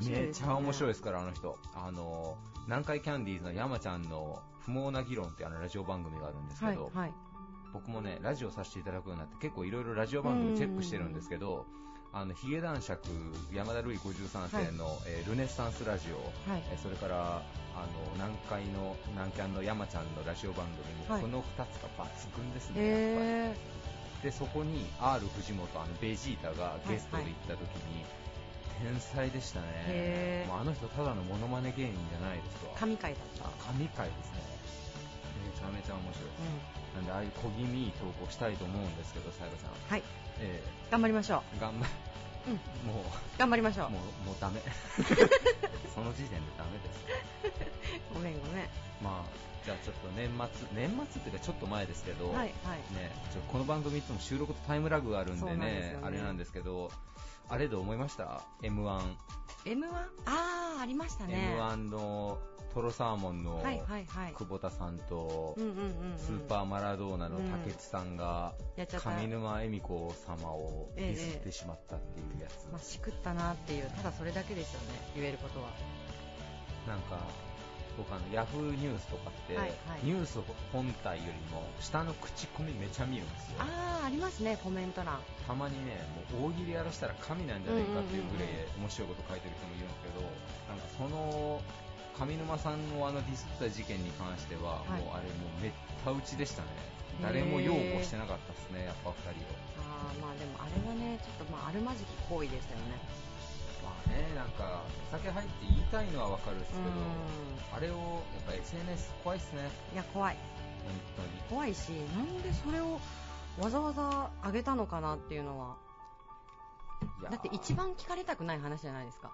[0.00, 0.10] 人。
[0.10, 1.58] ね、めっちゃ面白いですから、あの人。
[1.74, 7.14] あの、南海キャンディーズの山ちゃんの不毛な議論ってあのラジオ番組があるんですけど、はい、はい。
[7.74, 11.66] 僕もね、ラジオさせていただくようになって、結構いろいろラジオ番組チェックしてるんですけど、
[12.12, 13.00] あのヒゲ男爵、
[13.52, 17.42] 山田るい53世の、はい、えー、ルネッサンスラジオ、はい、えー、それから
[17.76, 20.66] あの南海の南キャンの山ちゃんのラジオ番
[21.08, 22.06] 組も、この2つが抜
[22.36, 23.54] 群ですね、やっぱ
[24.22, 24.30] り。
[24.30, 27.60] でそこに R 藤本、あのベジータがゲストで行った時
[27.92, 28.04] に、
[28.80, 33.64] 天才でしたね、もうあの人、ただのモノマネ芸人じゃないですわ、神回だった。
[33.66, 34.40] 神回ですね、
[35.44, 36.30] めちゃめちゃ面白い。
[36.30, 37.00] うん。
[37.00, 39.70] なんでああいう小気味いい投稿したいと思うんですけど、さやかさん。
[39.90, 40.02] はい。
[40.40, 41.60] えー、頑張りましょう。
[41.60, 41.86] 頑張、
[42.46, 42.54] うん、
[42.92, 43.90] もう、頑張りましょう。
[43.90, 44.60] もう、もうダメ。
[45.94, 47.04] その時点でダメです。
[48.12, 48.68] ごめんごめん。
[49.02, 52.48] まあ、じゃあちょっと年末、年末っていうかちょっと前ですけど、はいはい、
[52.94, 56.92] ね、ちょこの番組いつも収録とタイムラグがあるんでね、ねあれなんですけど、
[57.48, 59.16] あれで思いました ?M1。
[59.64, 59.86] M1?
[60.26, 61.56] ああ、ありましたね。
[61.58, 62.38] M1 の
[62.74, 63.62] トロサーモンの
[64.36, 65.54] 久保田さんと、
[66.16, 72.66] スーパーマラドーナの竹内さんが、上沼恵美子様をディスってしまったっていうやつ。
[72.72, 75.68] まあ、しくったなっていう、ただそれだけですよね、言えることは。
[76.88, 77.18] なんか、
[77.96, 80.38] 僕あの、ヤフーニュースとかって、はいはい、ニュース
[80.72, 83.56] 本体よりも下の口コミめちゃ見るんですよ。
[83.60, 85.18] ああ、ありますね、コメント欄。
[85.46, 90.22] たまにね、もう大喜利やらしたら神なんじゃないかっていうぐらい面白いこと書いてる人もいるんですけど、
[90.68, 91.62] なんかその
[92.14, 95.72] 上沼さんのあのディスった事件に関しては、はい、もうあれもうめっ
[96.04, 96.68] た打ちでしたね。
[97.22, 99.54] 誰も擁護してなかったですねやっぱ2人を
[100.18, 102.98] まあでもあれはねちょっとまああるまじき行為ですよね。
[102.98, 103.33] まあ
[104.08, 106.84] ねなんかお酒入って言いたいのはわかるんですけど
[107.76, 109.68] あれをやっぱ SNS 怖いっすね。
[109.92, 110.36] いや怖い。
[110.84, 111.28] 本当に。
[111.50, 113.00] 怖いしなんでそれを
[113.58, 115.76] わざわざ上げたのかなっていうのは。
[117.30, 119.32] だって一番聞かれたくない話じゃないですか。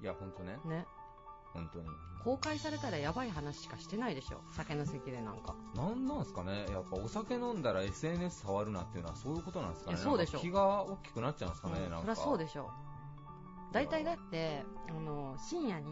[0.00, 0.58] いや本当ね。
[0.64, 0.86] ね。
[1.52, 1.86] 本当に。
[2.24, 4.40] 公開されたらやばい話しかしてないでしょ。
[4.52, 5.54] 酒の席でなんか。
[5.74, 6.66] なんなんすかね。
[6.70, 9.96] やっぱお酒飲んだら SNS 触るなっていうのはそういうことなんですかね。
[9.96, 10.38] そうでしょ。
[10.38, 12.06] 気が大きくなっちゃうんですかね、うん、なんか。
[12.06, 12.70] そりゃそうでしょ
[13.72, 15.86] 大体だってあの深夜に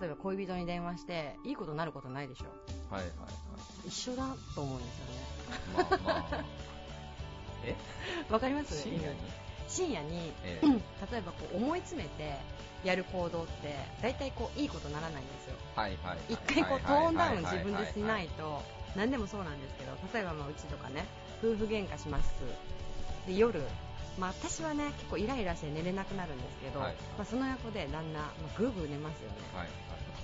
[0.00, 2.44] 例えば恋人に電話していいことなることないでしょ。
[2.92, 3.26] はいはいは
[3.84, 3.88] い。
[3.88, 5.14] 一緒だと思うんですよね。
[5.76, 6.00] まあ
[6.32, 6.44] まあ。
[7.64, 7.74] え？
[8.30, 8.82] わかります？
[8.82, 9.16] 深夜に？
[9.68, 10.66] 深夜に、ええ、
[11.10, 12.36] 例えばこう思い詰めて
[12.84, 15.56] やる行動って大体こういいことならないんですよ。
[15.74, 18.62] はいはい、一回こうトーンダウン自分でしないと
[18.96, 21.06] 何でもそうなんですけど例えばまあうちとかね
[21.42, 22.32] 夫婦喧嘩します。
[23.26, 23.62] で夜
[24.18, 29.66] まあ、私はね結構イライラして寝れなくなるんですけど、はい、まあ、その横で旦那、まあ、ぐーぐー寝ますよね、はい。
[29.66, 29.68] はい、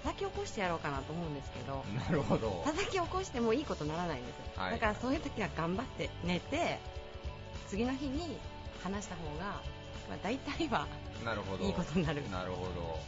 [0.05, 2.63] 叩き起こしてやろうかなと思うんですけどなるほど。
[2.67, 6.79] 叩き起こしてもいいことならないんですよ、だからそういう時は頑張って寝て
[7.69, 8.39] 次の日に
[8.83, 9.61] 話した方が、
[10.09, 10.87] まあ、大体は
[11.25, 11.65] なるほど。
[11.65, 12.23] いいことになる。
[12.31, 12.99] なるほど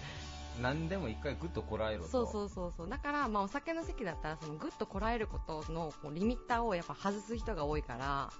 [0.60, 2.08] 何でも一回グッとこらえろと。
[2.08, 2.88] そうそうそうそう。
[2.88, 8.30] だから、まあ、お酒の席だったらそのグッとこらえることのこうリミッターをやっぱ外す人が多いから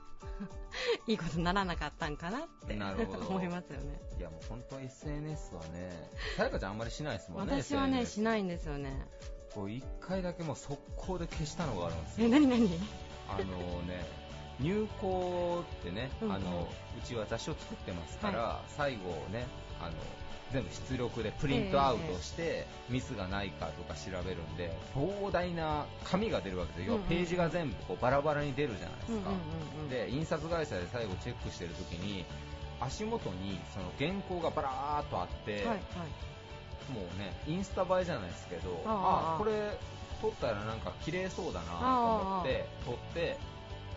[1.06, 3.26] いいことにならなかったんかなってなるほど。
[3.28, 4.00] 思いますよね。
[4.18, 9.06] いやもう本当 SNS はねさやかちゃんあんまりしないですもんね私はねしないんですよね。
[9.54, 12.26] こう一回だけもう速攻で消したのがあるんですよ。
[12.26, 12.68] え何何？
[13.28, 14.06] あのね
[14.60, 19.46] 入稿ってね、うん、あのうちは雑誌を作ってますから、はい、最後ね
[19.80, 19.92] あの
[20.52, 29.30] 全部出力でプリントアウトして、ミスがないかとか調べるんで膨大な紙が出るわけですよ、ページが全部こうバラバラに出るじゃないですか、
[29.90, 32.24] で印刷会社で最後チェックしてる時に
[32.80, 39.78] 足元にその原稿がバラーっとあって、もうねインスタ映えじゃないですけどああこれ
[40.20, 43.36] 撮ったらなんか綺麗そうだなと思って撮って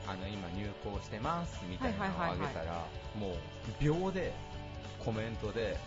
[0.07, 2.85] あの今入稿してますみたいなのをあげたら、
[3.19, 3.35] もう
[3.79, 4.33] 秒で
[5.03, 5.77] コメントで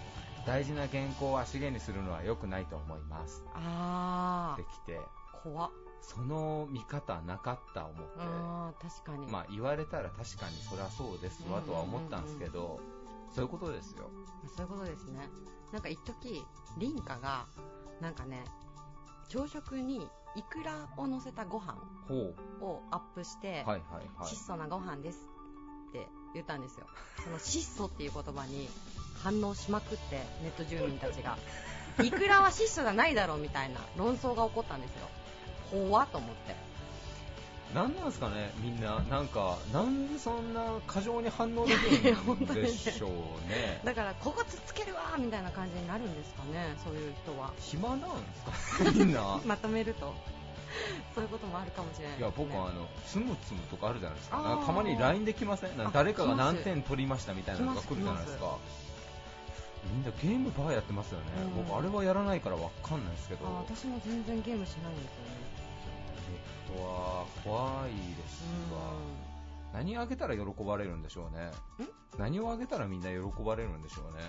[0.49, 3.45] 大事な原稿を足毛にするのは良くないと思います。
[3.55, 4.99] あってきて。
[5.43, 5.71] 怖
[6.01, 8.03] その見方なかった思って。
[8.17, 9.31] あ確かに。
[9.31, 12.81] まあ言われたら確かにそりゃそうですわとは思ったんですけど、
[13.31, 14.11] そういうことですよ。
[14.57, 15.29] そういうことですね。
[15.71, 16.43] なんか一時
[16.79, 17.47] 凛花が
[18.01, 18.43] なんかね
[19.29, 21.77] 朝食にイクラを乗せたご飯
[22.63, 23.81] をアップして、はいはい
[24.19, 25.29] はい、質素なご飯です
[26.35, 26.87] 言ったんですよ。
[27.23, 28.69] その質素っていう言葉に
[29.23, 31.37] 反応しまくって、ネット住民たちが。
[32.03, 35.09] イクラは質素じゃないだろうみたいな 論争が起こったんですよ。
[35.71, 36.55] 怖っと思って。
[37.75, 43.11] 何なんですかね、みんな、なんか、なんでそんな過剰に反応できるんでしょう
[43.51, 43.83] ね。
[43.85, 47.53] だから、ここつっつけるわみたいな感じになるんですかね、そういう人は。
[47.59, 48.09] 暇なんで
[48.55, 49.39] すか、みんな。
[49.45, 50.15] まとめると。
[51.15, 54.63] そういうこともあるかもしれない、ね、いや僕はあのつむつむとかあるじゃないですか。
[54.65, 55.71] たまに LINE で来ません？
[55.93, 58.57] 誰かが何点取りましたみたいなのが来るじゃないですか。
[59.85, 63.47] みんなゲームバーやってますよね、うん、僕あれはやらないから分かんないですけど。
[63.47, 65.31] 私も全然ゲームしないんですよね。
[66.69, 68.43] ネットは怖いです
[68.75, 68.93] わ、
[69.73, 71.51] 何あげたら喜ばれるんでしょうね。
[72.19, 74.23] 何をあげたらみんな喜ばれるんでしょうね。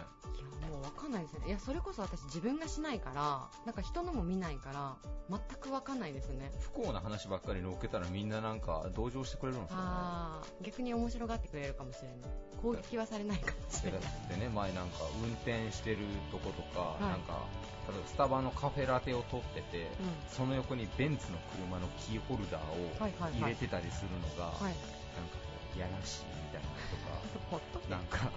[0.60, 1.48] いやもう分かんないですね。
[1.48, 4.96] いやそれこそ私自分がしないからなんか人のも見ないから
[5.30, 6.52] 全く分かんないですね。
[6.60, 12.18] 不幸な話ばっかり載っけたらみんななんか同情してくれるんですかねあ逆に面白がってくれるかもしれない。
[12.62, 14.02] 攻撃はされないかもしれない。
[14.30, 14.50] でね。
[14.50, 15.98] 前なんか運転してる
[16.32, 17.46] とことか、はい、なんか
[17.88, 19.90] 例えばスタバのカフェラテを取ってて、うん、
[20.30, 23.10] その横にベンツの車のキーホルダーを
[23.40, 24.76] 入れてたりするのが、はい、
[25.16, 28.32] なんかこうやらしいみたいなとか なんか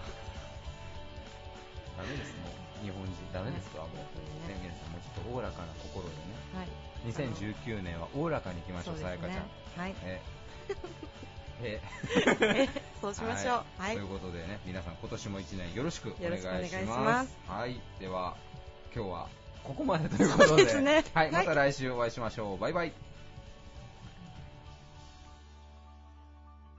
[1.97, 3.14] ダメですもう日本人。
[3.33, 3.97] ダメですか、もう、
[4.49, 6.68] ね、皆さんもうちょっとおおらかな心でね、はい、
[7.12, 9.81] 2019年はおおらかにいきましょう、さやかちゃん。
[9.81, 9.95] はい。
[10.03, 10.20] え。
[11.62, 12.68] え。
[13.01, 17.37] そうしましょう、はい、ということでね皆さん今年も1年よろしくお願いします。
[17.47, 17.81] はい。
[18.01, 18.37] では
[18.95, 19.29] 今日は
[19.62, 22.93] ここまでということで、ね、はい、また来週お会いしましょう、バイバイ